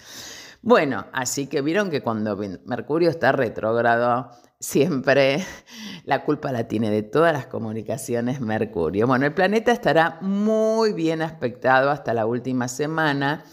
Bueno, 0.62 1.08
así 1.12 1.48
que 1.48 1.62
vieron 1.62 1.90
que 1.90 2.02
cuando 2.02 2.38
Mercurio 2.66 3.10
está 3.10 3.34
retrógrado, 3.34 4.30
siempre 4.64 5.46
la 6.06 6.24
culpa 6.24 6.52
la 6.52 6.68
tiene 6.68 6.90
de 6.90 7.04
todas 7.04 7.34
las 7.34 7.48
comunicaciones 7.48 8.40
Mercurio. 8.40 9.06
Bueno, 9.08 9.26
el 9.26 9.34
planeta 9.34 9.72
estará 9.72 10.18
muy 10.22 10.94
bien 10.94 11.22
aspectado 11.22 11.92
hasta 11.92 12.14
la 12.14 12.26
última 12.26 12.68
semana 12.68 13.44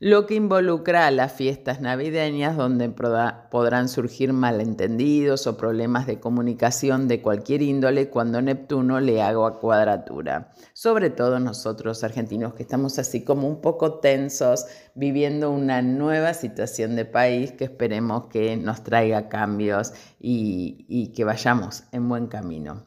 lo 0.00 0.24
que 0.24 0.34
involucra 0.34 1.10
las 1.10 1.34
fiestas 1.34 1.82
navideñas 1.82 2.56
donde 2.56 2.88
podrán 2.88 3.90
surgir 3.90 4.32
malentendidos 4.32 5.46
o 5.46 5.58
problemas 5.58 6.06
de 6.06 6.18
comunicación 6.18 7.06
de 7.06 7.20
cualquier 7.20 7.60
índole 7.60 8.08
cuando 8.08 8.40
Neptuno 8.40 8.98
le 9.00 9.20
haga 9.20 9.58
cuadratura. 9.58 10.52
Sobre 10.72 11.10
todo 11.10 11.38
nosotros 11.38 12.02
argentinos 12.02 12.54
que 12.54 12.62
estamos 12.62 12.98
así 12.98 13.24
como 13.24 13.46
un 13.46 13.60
poco 13.60 14.00
tensos 14.00 14.64
viviendo 14.94 15.50
una 15.50 15.82
nueva 15.82 16.32
situación 16.32 16.96
de 16.96 17.04
país 17.04 17.52
que 17.52 17.64
esperemos 17.64 18.28
que 18.28 18.56
nos 18.56 18.82
traiga 18.82 19.28
cambios 19.28 19.92
y, 20.18 20.86
y 20.88 21.12
que 21.12 21.24
vayamos 21.24 21.84
en 21.92 22.08
buen 22.08 22.26
camino. 22.26 22.86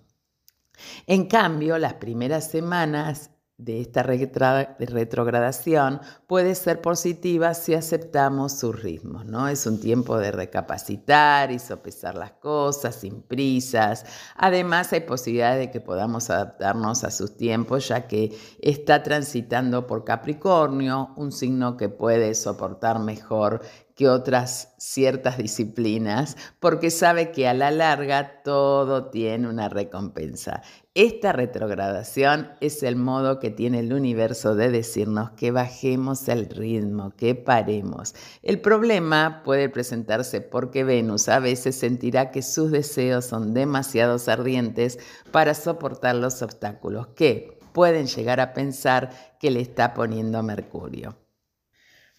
En 1.05 1.27
cambio, 1.27 1.77
las 1.77 1.93
primeras 1.93 2.49
semanas 2.49 3.29
de 3.63 3.79
esta 3.79 4.03
retrogradación 4.03 6.01
puede 6.27 6.53
ser 6.55 6.81
positiva 6.81 7.53
si 7.53 7.73
aceptamos 7.73 8.59
sus 8.59 8.81
ritmos, 8.81 9.25
¿no? 9.25 9.47
Es 9.47 9.65
un 9.65 9.79
tiempo 9.79 10.17
de 10.17 10.31
recapacitar 10.31 11.51
y 11.51 11.59
sopesar 11.59 12.15
las 12.15 12.33
cosas 12.33 12.95
sin 12.95 13.21
prisas. 13.21 14.05
Además, 14.35 14.91
hay 14.91 15.01
posibilidad 15.01 15.57
de 15.57 15.71
que 15.71 15.79
podamos 15.79 16.29
adaptarnos 16.29 17.03
a 17.03 17.11
sus 17.11 17.37
tiempos, 17.37 17.87
ya 17.87 18.07
que 18.07 18.37
está 18.61 19.01
transitando 19.01 19.87
por 19.87 20.03
Capricornio, 20.03 21.13
un 21.15 21.31
signo 21.31 21.77
que 21.77 21.87
puede 21.89 22.35
soportar 22.35 22.99
mejor 22.99 23.61
que 23.95 24.09
otras 24.09 24.73
ciertas 24.79 25.37
disciplinas, 25.37 26.35
porque 26.59 26.89
sabe 26.89 27.31
que 27.31 27.47
a 27.47 27.53
la 27.53 27.69
larga 27.71 28.41
todo 28.43 29.09
tiene 29.11 29.47
una 29.47 29.69
recompensa. 29.69 30.63
Esta 30.95 31.31
retrogradación 31.31 32.51
es 32.61 32.83
el 32.83 32.95
modo 32.95 33.39
que 33.39 33.49
tiene 33.49 33.79
el 33.79 33.93
universo 33.93 34.53
de 34.53 34.69
decirnos 34.69 35.31
que 35.31 35.49
bajemos 35.49 36.27
el 36.27 36.47
ritmo, 36.47 37.15
que 37.17 37.33
paremos. 37.33 38.13
El 38.43 38.61
problema 38.61 39.41
puede 39.43 39.69
presentarse 39.69 40.41
porque 40.41 40.83
Venus 40.83 41.29
a 41.29 41.39
veces 41.39 41.77
sentirá 41.77 42.29
que 42.29 42.43
sus 42.43 42.69
deseos 42.69 43.25
son 43.25 43.55
demasiado 43.55 44.19
ardientes 44.27 44.99
para 45.31 45.55
soportar 45.55 46.13
los 46.13 46.43
obstáculos 46.43 47.07
que 47.15 47.57
pueden 47.73 48.05
llegar 48.05 48.39
a 48.39 48.53
pensar 48.53 49.09
que 49.39 49.49
le 49.49 49.61
está 49.61 49.95
poniendo 49.95 50.43
Mercurio. 50.43 51.17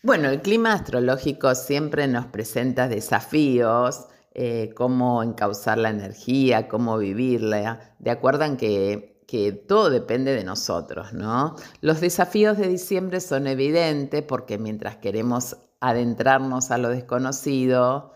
Bueno, 0.02 0.28
el 0.30 0.42
clima 0.42 0.72
astrológico 0.72 1.54
siempre 1.54 2.08
nos 2.08 2.26
presenta 2.26 2.88
desafíos, 2.88 4.08
eh, 4.34 4.72
cómo 4.74 5.22
encauzar 5.22 5.78
la 5.78 5.90
energía, 5.90 6.68
cómo 6.68 6.98
vivirla, 6.98 7.94
de 8.00 8.10
acuerdo 8.10 8.56
que, 8.56 9.22
que 9.28 9.52
todo 9.52 9.90
depende 9.90 10.34
de 10.34 10.42
nosotros, 10.42 11.12
¿no? 11.12 11.54
Los 11.80 12.00
desafíos 12.00 12.58
de 12.58 12.68
diciembre 12.68 13.20
son 13.20 13.46
evidentes 13.46 14.22
porque 14.22 14.58
mientras 14.58 14.96
queremos 14.96 15.56
adentrarnos 15.80 16.70
a 16.70 16.78
lo 16.78 16.88
desconocido, 16.88 18.14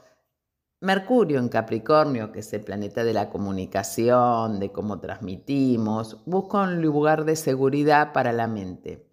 Mercurio 0.80 1.40
en 1.40 1.48
Capricornio, 1.48 2.30
que 2.30 2.38
es 2.38 2.52
el 2.52 2.60
planeta 2.60 3.02
de 3.02 3.12
la 3.12 3.30
comunicación, 3.30 4.60
de 4.60 4.70
cómo 4.70 5.00
transmitimos, 5.00 6.18
busca 6.24 6.62
un 6.62 6.80
lugar 6.80 7.24
de 7.24 7.34
seguridad 7.34 8.12
para 8.12 8.32
la 8.32 8.46
mente. 8.46 9.08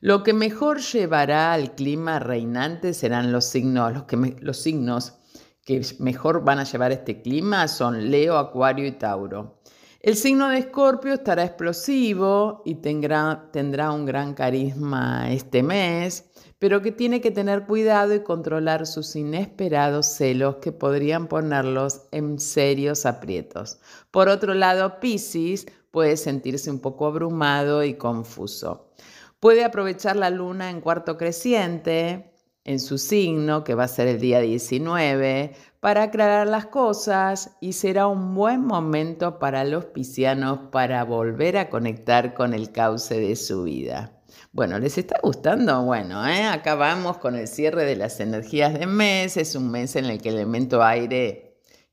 Lo 0.00 0.22
que 0.22 0.32
mejor 0.32 0.78
llevará 0.78 1.52
al 1.52 1.74
clima 1.74 2.20
reinante 2.20 2.94
serán 2.94 3.32
los 3.32 3.46
signos, 3.46 3.92
los, 3.92 4.02
que 4.04 4.16
los 4.40 4.58
signos 4.58 5.17
que 5.68 5.82
mejor 5.98 6.42
van 6.44 6.60
a 6.60 6.64
llevar 6.64 6.92
este 6.92 7.20
clima 7.20 7.68
son 7.68 8.10
Leo, 8.10 8.38
Acuario 8.38 8.86
y 8.86 8.92
Tauro. 8.92 9.58
El 10.00 10.16
signo 10.16 10.48
de 10.48 10.56
Escorpio 10.56 11.12
estará 11.12 11.44
explosivo 11.44 12.62
y 12.64 12.76
tendrá, 12.76 13.50
tendrá 13.52 13.92
un 13.92 14.06
gran 14.06 14.32
carisma 14.32 15.30
este 15.30 15.62
mes, 15.62 16.30
pero 16.58 16.80
que 16.80 16.90
tiene 16.90 17.20
que 17.20 17.30
tener 17.30 17.66
cuidado 17.66 18.14
y 18.14 18.22
controlar 18.22 18.86
sus 18.86 19.14
inesperados 19.14 20.06
celos 20.06 20.56
que 20.56 20.72
podrían 20.72 21.26
ponerlos 21.26 22.00
en 22.12 22.38
serios 22.38 23.04
aprietos. 23.04 23.78
Por 24.10 24.30
otro 24.30 24.54
lado, 24.54 25.00
Pisces 25.00 25.66
puede 25.90 26.16
sentirse 26.16 26.70
un 26.70 26.78
poco 26.78 27.04
abrumado 27.04 27.84
y 27.84 27.92
confuso. 27.92 28.94
Puede 29.38 29.66
aprovechar 29.66 30.16
la 30.16 30.30
luna 30.30 30.70
en 30.70 30.80
cuarto 30.80 31.18
creciente, 31.18 32.32
en 32.64 32.80
su 32.80 32.98
signo, 32.98 33.64
que 33.64 33.74
va 33.74 33.84
a 33.84 33.88
ser 33.88 34.08
el 34.08 34.20
día 34.20 34.40
19, 34.40 35.54
para 35.80 36.04
aclarar 36.04 36.46
las 36.46 36.66
cosas 36.66 37.56
y 37.60 37.72
será 37.72 38.06
un 38.06 38.34
buen 38.34 38.64
momento 38.64 39.38
para 39.38 39.64
los 39.64 39.86
piscianos 39.86 40.70
para 40.70 41.04
volver 41.04 41.56
a 41.56 41.70
conectar 41.70 42.34
con 42.34 42.54
el 42.54 42.72
cauce 42.72 43.18
de 43.18 43.36
su 43.36 43.64
vida. 43.64 44.12
Bueno, 44.52 44.78
¿les 44.78 44.98
está 44.98 45.18
gustando? 45.22 45.82
Bueno, 45.84 46.26
¿eh? 46.26 46.44
con 47.20 47.36
el 47.36 47.48
cierre 47.48 47.84
de 47.84 47.96
las 47.96 48.20
energías 48.20 48.78
de 48.78 48.86
mes. 48.86 49.36
Es 49.36 49.54
un 49.54 49.70
mes 49.70 49.96
en 49.96 50.06
el 50.06 50.20
que 50.20 50.30
el 50.30 50.36
elemento 50.36 50.82
aire 50.82 51.48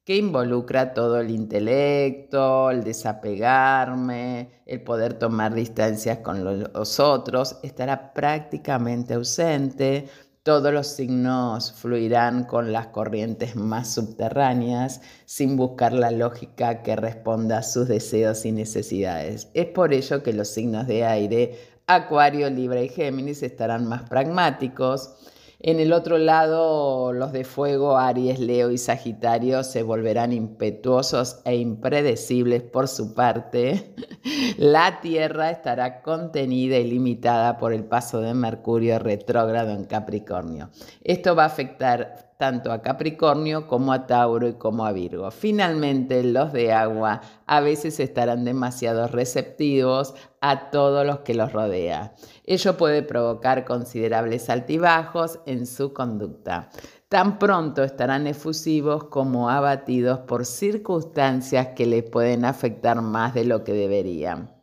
que 0.05 0.15
involucra 0.15 0.93
todo 0.93 1.19
el 1.19 1.31
intelecto, 1.31 2.69
el 2.69 2.83
desapegarme, 2.83 4.61
el 4.67 4.83
poder 4.83 5.15
tomar 5.15 5.55
distancias 5.55 6.19
con 6.19 6.43
los 6.43 6.99
otros, 6.99 7.57
estará 7.63 8.13
prácticamente 8.13 9.15
ausente. 9.15 10.07
Todos 10.45 10.71
los 10.71 10.85
signos 10.85 11.71
fluirán 11.71 12.43
con 12.43 12.71
las 12.71 12.85
corrientes 12.89 13.55
más 13.55 13.91
subterráneas, 13.95 15.01
sin 15.25 15.57
buscar 15.57 15.91
la 15.91 16.11
lógica 16.11 16.83
que 16.83 16.95
responda 16.95 17.57
a 17.57 17.63
sus 17.63 17.87
deseos 17.87 18.45
y 18.45 18.51
necesidades. 18.51 19.49
Es 19.55 19.65
por 19.65 19.91
ello 19.91 20.21
que 20.21 20.33
los 20.33 20.49
signos 20.49 20.85
de 20.85 21.03
aire, 21.03 21.57
Acuario, 21.87 22.47
Libra 22.51 22.79
y 22.83 22.89
Géminis, 22.89 23.41
estarán 23.41 23.87
más 23.87 24.07
pragmáticos, 24.07 25.15
en 25.59 25.79
el 25.79 25.93
otro 25.93 26.17
lado, 26.17 27.13
los 27.13 27.31
de 27.31 27.43
fuego, 27.43 27.97
Aries, 27.97 28.39
Leo 28.39 28.71
y 28.71 28.77
Sagitario, 28.77 29.63
se 29.63 29.83
volverán 29.83 30.33
impetuosos 30.33 31.39
e 31.45 31.55
impredecibles 31.55 32.61
por 32.61 32.87
su 32.87 33.13
parte. 33.13 33.95
La 34.57 34.99
Tierra 35.01 35.51
estará 35.51 36.01
contenida 36.01 36.77
y 36.77 36.89
limitada 36.89 37.57
por 37.57 37.73
el 37.73 37.85
paso 37.85 38.21
de 38.21 38.33
Mercurio 38.33 38.99
retrógrado 38.99 39.71
en 39.71 39.85
Capricornio. 39.85 40.69
Esto 41.03 41.35
va 41.35 41.43
a 41.43 41.47
afectar 41.47 42.24
tanto 42.37 42.71
a 42.71 42.81
Capricornio 42.81 43.67
como 43.67 43.93
a 43.93 44.07
Tauro 44.07 44.47
y 44.47 44.53
como 44.53 44.85
a 44.85 44.91
Virgo. 44.91 45.31
Finalmente, 45.31 46.23
los 46.23 46.51
de 46.51 46.73
agua 46.73 47.21
a 47.45 47.61
veces 47.61 47.99
estarán 47.99 48.43
demasiado 48.43 49.07
receptivos 49.07 50.13
a 50.41 50.69
todos 50.69 51.05
los 51.05 51.19
que 51.19 51.33
los 51.33 51.53
rodea. 51.53 52.13
Ello 52.45 52.77
puede 52.77 53.03
provocar 53.03 53.65
considerables 53.65 54.49
altibajos 54.49 55.39
en 55.45 55.65
su 55.65 55.93
conducta. 55.93 56.69
Tan 57.07 57.39
pronto 57.39 57.83
estarán 57.83 58.27
efusivos 58.27 59.05
como 59.05 59.49
abatidos 59.49 60.19
por 60.19 60.45
circunstancias 60.45 61.69
que 61.75 61.85
les 61.85 62.03
pueden 62.03 62.43
afectar 62.43 63.01
más 63.01 63.33
de 63.33 63.45
lo 63.45 63.63
que 63.63 63.73
deberían. 63.73 64.53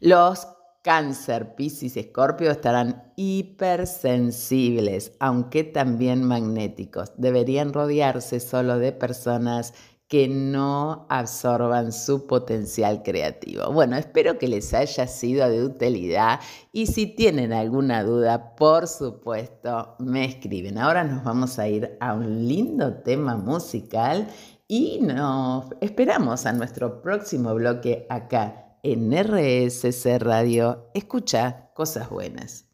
Los 0.00 0.46
Cáncer, 0.82 1.54
Piscis 1.56 1.96
Escorpio 1.96 2.50
estarán 2.50 3.07
hipersensibles, 3.18 5.12
aunque 5.18 5.64
también 5.64 6.22
magnéticos. 6.22 7.10
Deberían 7.16 7.72
rodearse 7.72 8.38
solo 8.38 8.78
de 8.78 8.92
personas 8.92 9.74
que 10.06 10.28
no 10.28 11.04
absorban 11.10 11.90
su 11.90 12.28
potencial 12.28 13.02
creativo. 13.02 13.72
Bueno, 13.72 13.96
espero 13.96 14.38
que 14.38 14.46
les 14.46 14.72
haya 14.72 15.08
sido 15.08 15.50
de 15.50 15.64
utilidad 15.64 16.38
y 16.72 16.86
si 16.86 17.06
tienen 17.08 17.52
alguna 17.52 18.04
duda, 18.04 18.54
por 18.54 18.86
supuesto, 18.86 19.96
me 19.98 20.24
escriben. 20.24 20.78
Ahora 20.78 21.02
nos 21.02 21.24
vamos 21.24 21.58
a 21.58 21.68
ir 21.68 21.98
a 22.00 22.14
un 22.14 22.46
lindo 22.46 23.02
tema 23.02 23.36
musical 23.36 24.28
y 24.68 25.00
nos 25.02 25.66
esperamos 25.80 26.46
a 26.46 26.52
nuestro 26.52 27.02
próximo 27.02 27.52
bloque 27.52 28.06
acá 28.08 28.76
en 28.84 29.12
RSC 29.12 30.18
Radio, 30.20 30.88
escucha 30.94 31.70
cosas 31.74 32.08
buenas. 32.10 32.67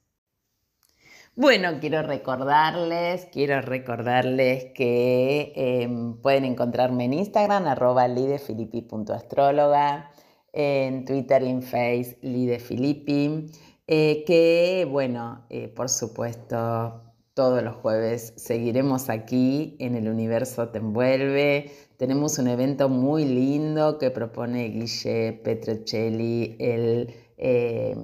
Bueno, 1.36 1.80
quiero 1.80 2.02
recordarles, 2.02 3.26
quiero 3.32 3.60
recordarles 3.60 4.66
que 4.72 5.52
em, 5.56 6.14
pueden 6.22 6.44
encontrarme 6.44 7.06
en 7.06 7.14
Instagram, 7.14 7.66
arroba 7.66 8.06
lidefilippi.astróloga, 8.06 10.12
en 10.52 11.04
Twitter 11.04 11.42
en 11.42 11.62
Face, 11.62 12.18
lidefilippi, 12.22 13.46
eh, 13.88 14.22
que 14.24 14.86
bueno, 14.88 15.44
eh, 15.50 15.66
por 15.66 15.88
supuesto, 15.88 17.02
todos 17.34 17.64
los 17.64 17.74
jueves 17.78 18.34
seguiremos 18.36 19.10
aquí 19.10 19.76
en 19.80 19.96
El 19.96 20.08
Universo 20.08 20.68
Te 20.68 20.78
Envuelve. 20.78 21.72
Tenemos 21.96 22.38
un 22.38 22.46
evento 22.46 22.88
muy 22.88 23.24
lindo 23.24 23.98
que 23.98 24.12
propone 24.12 24.68
Guille 24.68 25.32
Petrocelli 25.32 26.54
el 26.60 27.12
eh, 27.36 27.96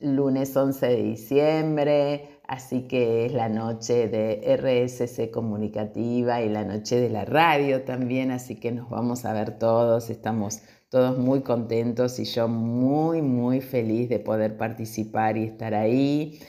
lunes 0.00 0.56
11 0.56 0.86
de 0.86 1.02
diciembre, 1.02 2.31
así 2.52 2.82
que 2.82 3.24
es 3.24 3.32
la 3.32 3.48
noche 3.48 4.08
de 4.08 4.56
RSC 4.58 5.30
Comunicativa 5.30 6.42
y 6.42 6.50
la 6.50 6.64
noche 6.64 7.00
de 7.00 7.08
la 7.08 7.24
radio 7.24 7.82
también, 7.84 8.30
así 8.30 8.56
que 8.56 8.72
nos 8.72 8.90
vamos 8.90 9.24
a 9.24 9.32
ver 9.32 9.58
todos, 9.58 10.10
estamos 10.10 10.60
todos 10.90 11.16
muy 11.16 11.40
contentos 11.40 12.18
y 12.18 12.26
yo 12.26 12.48
muy, 12.48 13.22
muy 13.22 13.62
feliz 13.62 14.10
de 14.10 14.18
poder 14.18 14.58
participar 14.58 15.38
y 15.38 15.44
estar 15.44 15.72
ahí. 15.72 16.40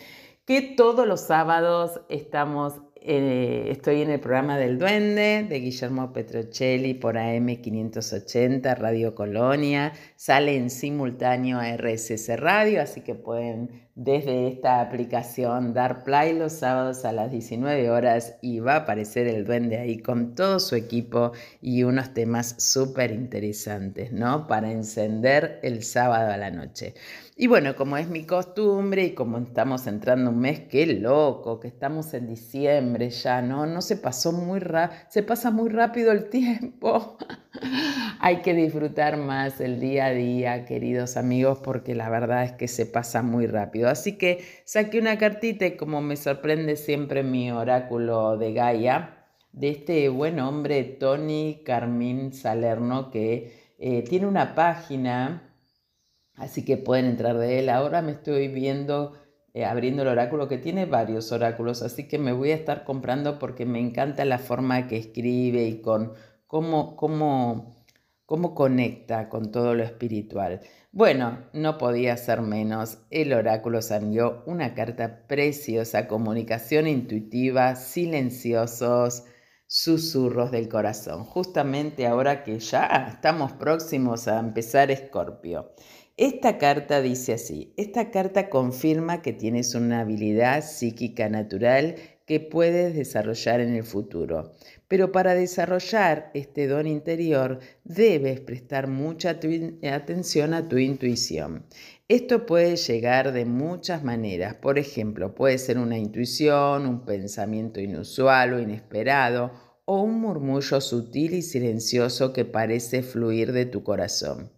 Que 0.45 0.73
todos 0.75 1.07
los 1.07 1.21
sábados 1.21 2.01
estamos 2.09 2.81
eh, 3.05 3.67
estoy 3.69 4.01
en 4.01 4.11
el 4.11 4.21
programa 4.21 4.57
del 4.57 4.79
Duende 4.79 5.45
de 5.49 5.59
Guillermo 5.59 6.13
Petrocelli 6.13 6.93
por 6.93 7.15
AM580 7.15 8.77
Radio 8.77 9.13
Colonia. 9.13 9.91
Sale 10.15 10.55
en 10.55 10.69
simultáneo 10.69 11.59
a 11.59 11.75
RSS 11.75 12.39
Radio, 12.39 12.81
así 12.81 13.01
que 13.01 13.13
pueden 13.13 13.89
desde 13.95 14.47
esta 14.47 14.81
aplicación 14.81 15.73
dar 15.73 16.03
play 16.03 16.33
los 16.33 16.53
sábados 16.53 17.05
a 17.05 17.11
las 17.11 17.29
19 17.29 17.91
horas 17.91 18.35
y 18.41 18.59
va 18.59 18.73
a 18.73 18.77
aparecer 18.77 19.27
el 19.27 19.45
Duende 19.45 19.77
ahí 19.77 19.99
con 19.99 20.33
todo 20.33 20.59
su 20.59 20.75
equipo 20.75 21.31
y 21.61 21.83
unos 21.83 22.13
temas 22.13 22.55
súper 22.57 23.11
interesantes, 23.11 24.11
¿no? 24.11 24.47
Para 24.47 24.71
encender 24.71 25.59
el 25.61 25.83
sábado 25.83 26.31
a 26.31 26.37
la 26.37 26.49
noche. 26.49 26.95
Y 27.35 27.47
bueno, 27.47 27.75
como 27.75 27.97
es 27.97 28.09
mi 28.09 28.25
costumbre 28.25 29.05
y 29.05 29.13
como 29.13 29.37
estamos 29.37 29.85
entrando 29.85 30.31
un 30.31 30.39
mes, 30.39 30.61
qué 30.61 30.87
loco, 30.87 31.59
que 31.59 31.67
estamos 31.67 32.13
en 32.15 32.27
diciembre 32.27 33.11
ya, 33.11 33.41
¿no? 33.43 33.67
No 33.67 33.81
se 33.81 33.97
pasó 33.97 34.31
muy 34.31 34.59
rápido, 34.59 34.99
se 35.09 35.21
pasa 35.21 35.51
muy 35.51 35.69
rápido 35.69 36.11
el 36.11 36.29
tiempo. 36.29 37.17
Hay 38.19 38.41
que 38.41 38.53
disfrutar 38.53 39.17
más 39.17 39.61
el 39.61 39.79
día 39.79 40.07
a 40.07 40.11
día, 40.11 40.65
queridos 40.65 41.17
amigos, 41.17 41.59
porque 41.63 41.95
la 41.95 42.09
verdad 42.09 42.43
es 42.43 42.51
que 42.53 42.67
se 42.67 42.85
pasa 42.85 43.21
muy 43.21 43.47
rápido. 43.47 43.89
Así 43.89 44.17
que 44.17 44.43
saqué 44.65 44.99
una 44.99 45.17
cartita 45.17 45.65
y 45.65 45.77
como 45.77 46.01
me 46.01 46.15
sorprende 46.15 46.75
siempre 46.75 47.23
mi 47.23 47.51
oráculo 47.51 48.37
de 48.37 48.53
Gaia, 48.53 49.25
de 49.51 49.69
este 49.69 50.09
buen 50.09 50.39
hombre 50.39 50.83
Tony 50.83 51.61
Carmín 51.65 52.33
Salerno, 52.33 53.11
que 53.11 53.73
eh, 53.77 54.03
tiene 54.03 54.27
una 54.27 54.55
página 54.55 55.53
Así 56.35 56.65
que 56.65 56.77
pueden 56.77 57.05
entrar 57.05 57.37
de 57.37 57.59
él. 57.59 57.69
Ahora 57.69 58.01
me 58.01 58.13
estoy 58.13 58.47
viendo, 58.47 59.13
eh, 59.53 59.65
abriendo 59.65 60.01
el 60.01 60.07
oráculo, 60.07 60.47
que 60.47 60.57
tiene 60.57 60.85
varios 60.85 61.31
oráculos, 61.31 61.81
así 61.81 62.07
que 62.07 62.17
me 62.17 62.33
voy 62.33 62.51
a 62.51 62.55
estar 62.55 62.83
comprando 62.85 63.39
porque 63.39 63.65
me 63.65 63.79
encanta 63.79 64.25
la 64.25 64.39
forma 64.39 64.87
que 64.87 64.97
escribe 64.97 65.65
y 65.65 65.81
con 65.81 66.13
cómo, 66.53 66.95
cómo, 66.95 67.83
cómo 68.27 68.53
conecta 68.53 69.27
con 69.27 69.51
todo 69.51 69.73
lo 69.73 69.81
espiritual. 69.81 70.61
Bueno, 70.91 71.39
no 71.51 71.79
podía 71.79 72.15
ser 72.15 72.43
menos. 72.43 72.99
El 73.09 73.33
oráculo 73.33 73.81
salió 73.81 74.43
una 74.45 74.75
carta 74.75 75.25
preciosa, 75.25 76.07
comunicación 76.07 76.85
intuitiva, 76.85 77.75
silenciosos, 77.75 79.23
susurros 79.65 80.51
del 80.51 80.69
corazón. 80.69 81.23
Justamente 81.23 82.05
ahora 82.05 82.43
que 82.43 82.59
ya 82.59 83.07
estamos 83.11 83.53
próximos 83.53 84.27
a 84.27 84.37
empezar 84.37 84.91
Escorpio. 84.91 85.71
Esta 86.17 86.59
carta 86.59 87.01
dice 87.01 87.33
así, 87.33 87.73
esta 87.77 88.11
carta 88.11 88.51
confirma 88.51 89.23
que 89.23 89.33
tienes 89.33 89.73
una 89.73 90.01
habilidad 90.01 90.63
psíquica 90.63 91.29
natural 91.29 91.95
que 92.25 92.39
puedes 92.39 92.95
desarrollar 92.95 93.59
en 93.59 93.75
el 93.75 93.83
futuro. 93.83 94.53
Pero 94.87 95.11
para 95.11 95.33
desarrollar 95.33 96.31
este 96.33 96.67
don 96.67 96.87
interior 96.87 97.59
debes 97.83 98.39
prestar 98.39 98.87
mucha 98.87 99.31
atención 99.31 100.53
a 100.53 100.67
tu 100.67 100.77
intuición. 100.77 101.65
Esto 102.07 102.45
puede 102.45 102.75
llegar 102.75 103.33
de 103.33 103.45
muchas 103.45 104.03
maneras. 104.03 104.55
Por 104.55 104.77
ejemplo, 104.77 105.35
puede 105.35 105.57
ser 105.57 105.77
una 105.77 105.97
intuición, 105.97 106.85
un 106.85 107.05
pensamiento 107.05 107.81
inusual 107.81 108.53
o 108.53 108.59
inesperado, 108.59 109.51
o 109.85 110.01
un 110.01 110.21
murmullo 110.21 110.79
sutil 110.79 111.33
y 111.33 111.41
silencioso 111.41 112.31
que 112.31 112.45
parece 112.45 113.03
fluir 113.03 113.51
de 113.51 113.65
tu 113.65 113.83
corazón. 113.83 114.51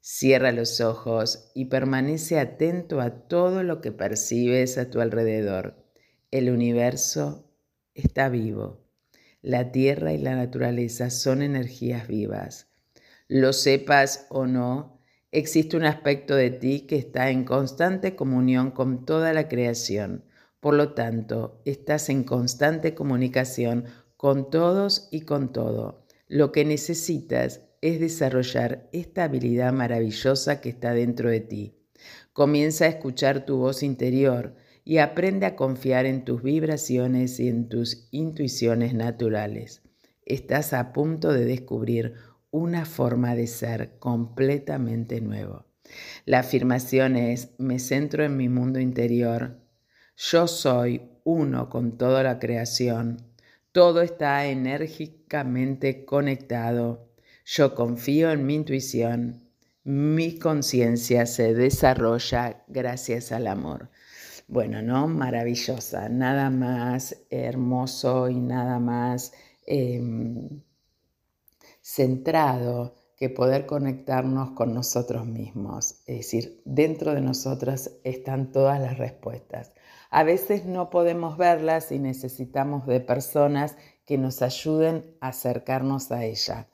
Cierra 0.00 0.52
los 0.52 0.80
ojos 0.80 1.50
y 1.54 1.66
permanece 1.66 2.38
atento 2.38 3.00
a 3.00 3.28
todo 3.28 3.62
lo 3.62 3.80
que 3.80 3.92
percibes 3.92 4.78
a 4.78 4.90
tu 4.90 5.00
alrededor. 5.00 5.87
El 6.30 6.50
universo 6.50 7.50
está 7.94 8.28
vivo. 8.28 8.84
La 9.40 9.72
tierra 9.72 10.12
y 10.12 10.18
la 10.18 10.36
naturaleza 10.36 11.08
son 11.08 11.40
energías 11.40 12.06
vivas. 12.06 12.68
Lo 13.28 13.54
sepas 13.54 14.26
o 14.28 14.46
no, 14.46 15.00
existe 15.32 15.78
un 15.78 15.86
aspecto 15.86 16.34
de 16.34 16.50
ti 16.50 16.80
que 16.82 16.96
está 16.96 17.30
en 17.30 17.44
constante 17.44 18.14
comunión 18.14 18.72
con 18.72 19.06
toda 19.06 19.32
la 19.32 19.48
creación. 19.48 20.26
Por 20.60 20.74
lo 20.74 20.92
tanto, 20.92 21.62
estás 21.64 22.10
en 22.10 22.24
constante 22.24 22.94
comunicación 22.94 23.86
con 24.18 24.50
todos 24.50 25.08
y 25.10 25.22
con 25.22 25.50
todo. 25.50 26.04
Lo 26.26 26.52
que 26.52 26.66
necesitas 26.66 27.62
es 27.80 28.00
desarrollar 28.00 28.90
esta 28.92 29.24
habilidad 29.24 29.72
maravillosa 29.72 30.60
que 30.60 30.68
está 30.68 30.92
dentro 30.92 31.30
de 31.30 31.40
ti. 31.40 31.78
Comienza 32.34 32.84
a 32.84 32.88
escuchar 32.88 33.46
tu 33.46 33.56
voz 33.56 33.82
interior 33.82 34.56
y 34.88 35.00
aprende 35.00 35.44
a 35.44 35.54
confiar 35.54 36.06
en 36.06 36.24
tus 36.24 36.42
vibraciones 36.42 37.40
y 37.40 37.48
en 37.48 37.68
tus 37.68 38.08
intuiciones 38.10 38.94
naturales. 38.94 39.82
Estás 40.24 40.72
a 40.72 40.94
punto 40.94 41.30
de 41.30 41.44
descubrir 41.44 42.14
una 42.50 42.86
forma 42.86 43.34
de 43.34 43.48
ser 43.48 43.98
completamente 43.98 45.20
nuevo. 45.20 45.66
La 46.24 46.38
afirmación 46.38 47.16
es, 47.16 47.50
me 47.58 47.80
centro 47.80 48.24
en 48.24 48.38
mi 48.38 48.48
mundo 48.48 48.80
interior, 48.80 49.58
yo 50.16 50.48
soy 50.48 51.02
uno 51.22 51.68
con 51.68 51.98
toda 51.98 52.22
la 52.22 52.38
creación, 52.38 53.18
todo 53.72 54.00
está 54.00 54.46
enérgicamente 54.46 56.06
conectado. 56.06 57.12
Yo 57.44 57.74
confío 57.74 58.30
en 58.30 58.46
mi 58.46 58.54
intuición. 58.54 59.50
Mi 59.84 60.38
conciencia 60.38 61.26
se 61.26 61.52
desarrolla 61.52 62.64
gracias 62.68 63.32
al 63.32 63.48
amor. 63.48 63.90
Bueno, 64.48 64.80
¿no? 64.80 65.08
Maravillosa. 65.08 66.08
Nada 66.08 66.48
más 66.48 67.26
hermoso 67.28 68.30
y 68.30 68.40
nada 68.40 68.78
más 68.78 69.32
em, 69.66 70.62
centrado 71.82 72.94
que 73.14 73.28
poder 73.28 73.66
conectarnos 73.66 74.52
con 74.52 74.72
nosotros 74.72 75.26
mismos. 75.26 76.00
Es 76.06 76.18
decir, 76.18 76.62
dentro 76.64 77.14
de 77.14 77.20
nosotras 77.20 77.90
están 78.04 78.50
todas 78.50 78.80
las 78.80 78.96
respuestas. 78.96 79.72
A 80.08 80.22
veces 80.22 80.64
no 80.64 80.88
podemos 80.88 81.36
verlas 81.36 81.92
y 81.92 81.98
necesitamos 81.98 82.86
de 82.86 83.00
personas 83.00 83.76
que 84.06 84.16
nos 84.16 84.40
ayuden 84.40 85.14
a 85.20 85.28
acercarnos 85.28 86.10
a 86.10 86.24
ella. 86.24 86.68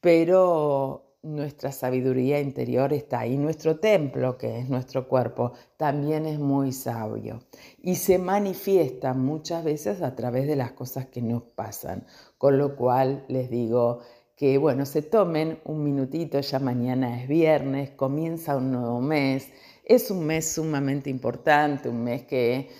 Pero 0.00 1.07
nuestra 1.22 1.72
sabiduría 1.72 2.40
interior 2.40 2.92
está 2.92 3.20
ahí. 3.20 3.36
Nuestro 3.36 3.78
templo, 3.78 4.38
que 4.38 4.58
es 4.58 4.68
nuestro 4.68 5.08
cuerpo, 5.08 5.52
también 5.76 6.26
es 6.26 6.38
muy 6.38 6.72
sabio 6.72 7.40
y 7.82 7.96
se 7.96 8.18
manifiesta 8.18 9.14
muchas 9.14 9.64
veces 9.64 10.02
a 10.02 10.14
través 10.14 10.46
de 10.46 10.56
las 10.56 10.72
cosas 10.72 11.06
que 11.06 11.22
nos 11.22 11.42
pasan. 11.42 12.06
Con 12.38 12.58
lo 12.58 12.76
cual 12.76 13.24
les 13.28 13.50
digo 13.50 14.00
que, 14.36 14.58
bueno, 14.58 14.86
se 14.86 15.02
tomen 15.02 15.60
un 15.64 15.82
minutito, 15.82 16.40
ya 16.40 16.58
mañana 16.58 17.20
es 17.20 17.28
viernes, 17.28 17.90
comienza 17.90 18.56
un 18.56 18.72
nuevo 18.72 19.00
mes 19.00 19.48
es 19.88 20.10
un 20.10 20.26
mes 20.26 20.52
sumamente 20.52 21.08
importante, 21.08 21.88
un 21.88 22.04
mes 22.04 22.24
que, 22.24 22.70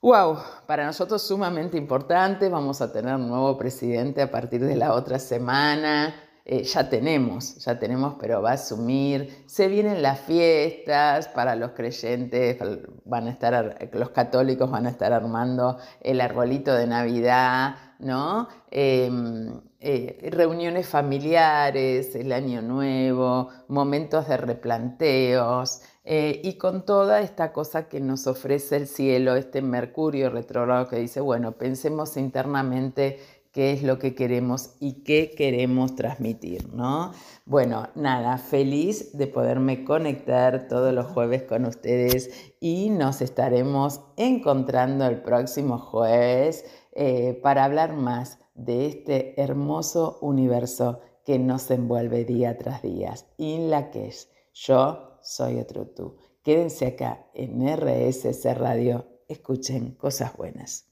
wow, 0.00 0.36
para 0.66 0.84
nosotros 0.84 1.22
sumamente 1.22 1.78
importante. 1.78 2.48
Vamos 2.48 2.80
a 2.80 2.92
tener 2.92 3.14
un 3.14 3.28
nuevo 3.28 3.56
presidente 3.56 4.20
a 4.20 4.30
partir 4.30 4.64
de 4.64 4.74
la 4.74 4.92
otra 4.94 5.20
semana. 5.20 6.12
Eh, 6.44 6.64
ya 6.64 6.88
tenemos, 6.88 7.56
ya 7.64 7.78
tenemos, 7.78 8.16
pero 8.20 8.42
va 8.42 8.50
a 8.50 8.54
asumir. 8.54 9.44
Se 9.46 9.68
vienen 9.68 10.02
las 10.02 10.20
fiestas 10.20 11.28
para 11.28 11.54
los 11.54 11.70
creyentes, 11.72 12.58
van 13.04 13.28
a 13.28 13.30
estar, 13.30 13.88
los 13.92 14.10
católicos 14.10 14.70
van 14.70 14.86
a 14.86 14.90
estar 14.90 15.12
armando 15.12 15.78
el 16.00 16.20
arbolito 16.20 16.74
de 16.74 16.86
Navidad, 16.88 17.76
¿no? 18.00 18.48
Em, 18.70 19.60
eh, 19.80 20.30
reuniones 20.32 20.88
familiares, 20.88 22.14
el 22.16 22.32
año 22.32 22.62
nuevo, 22.62 23.48
momentos 23.68 24.28
de 24.28 24.36
replanteos. 24.36 25.82
Eh, 26.04 26.40
y 26.42 26.54
con 26.58 26.84
toda 26.84 27.20
esta 27.20 27.52
cosa 27.52 27.88
que 27.88 28.00
nos 28.00 28.26
ofrece 28.26 28.76
el 28.76 28.88
cielo, 28.88 29.36
este 29.36 29.62
Mercurio 29.62 30.30
retrógrado 30.30 30.88
que 30.88 30.96
dice, 30.96 31.20
bueno, 31.20 31.52
pensemos 31.52 32.16
internamente 32.16 33.20
qué 33.52 33.72
es 33.72 33.82
lo 33.82 33.98
que 33.98 34.14
queremos 34.14 34.74
y 34.80 35.02
qué 35.04 35.34
queremos 35.36 35.94
transmitir, 35.94 36.72
¿no? 36.72 37.12
Bueno, 37.44 37.88
nada, 37.94 38.38
feliz 38.38 39.16
de 39.16 39.26
poderme 39.26 39.84
conectar 39.84 40.68
todos 40.68 40.92
los 40.92 41.06
jueves 41.06 41.42
con 41.42 41.66
ustedes 41.66 42.52
y 42.60 42.90
nos 42.90 43.20
estaremos 43.20 44.00
encontrando 44.16 45.06
el 45.06 45.22
próximo 45.22 45.78
jueves 45.78 46.64
eh, 46.92 47.38
para 47.42 47.64
hablar 47.64 47.94
más 47.94 48.38
de 48.54 48.86
este 48.86 49.40
hermoso 49.40 50.18
universo 50.22 51.00
que 51.24 51.38
nos 51.38 51.70
envuelve 51.70 52.24
día 52.24 52.58
tras 52.58 52.82
día, 52.82 53.14
en 53.38 53.70
la 53.70 53.90
que 53.90 54.08
es 54.08 54.30
yo 54.54 55.18
soy 55.22 55.58
otro 55.58 55.86
tú. 55.86 56.16
Quédense 56.42 56.86
acá 56.86 57.26
en 57.34 57.62
RSC 57.66 58.54
Radio, 58.54 59.06
escuchen 59.28 59.94
cosas 59.94 60.36
buenas. 60.36 60.91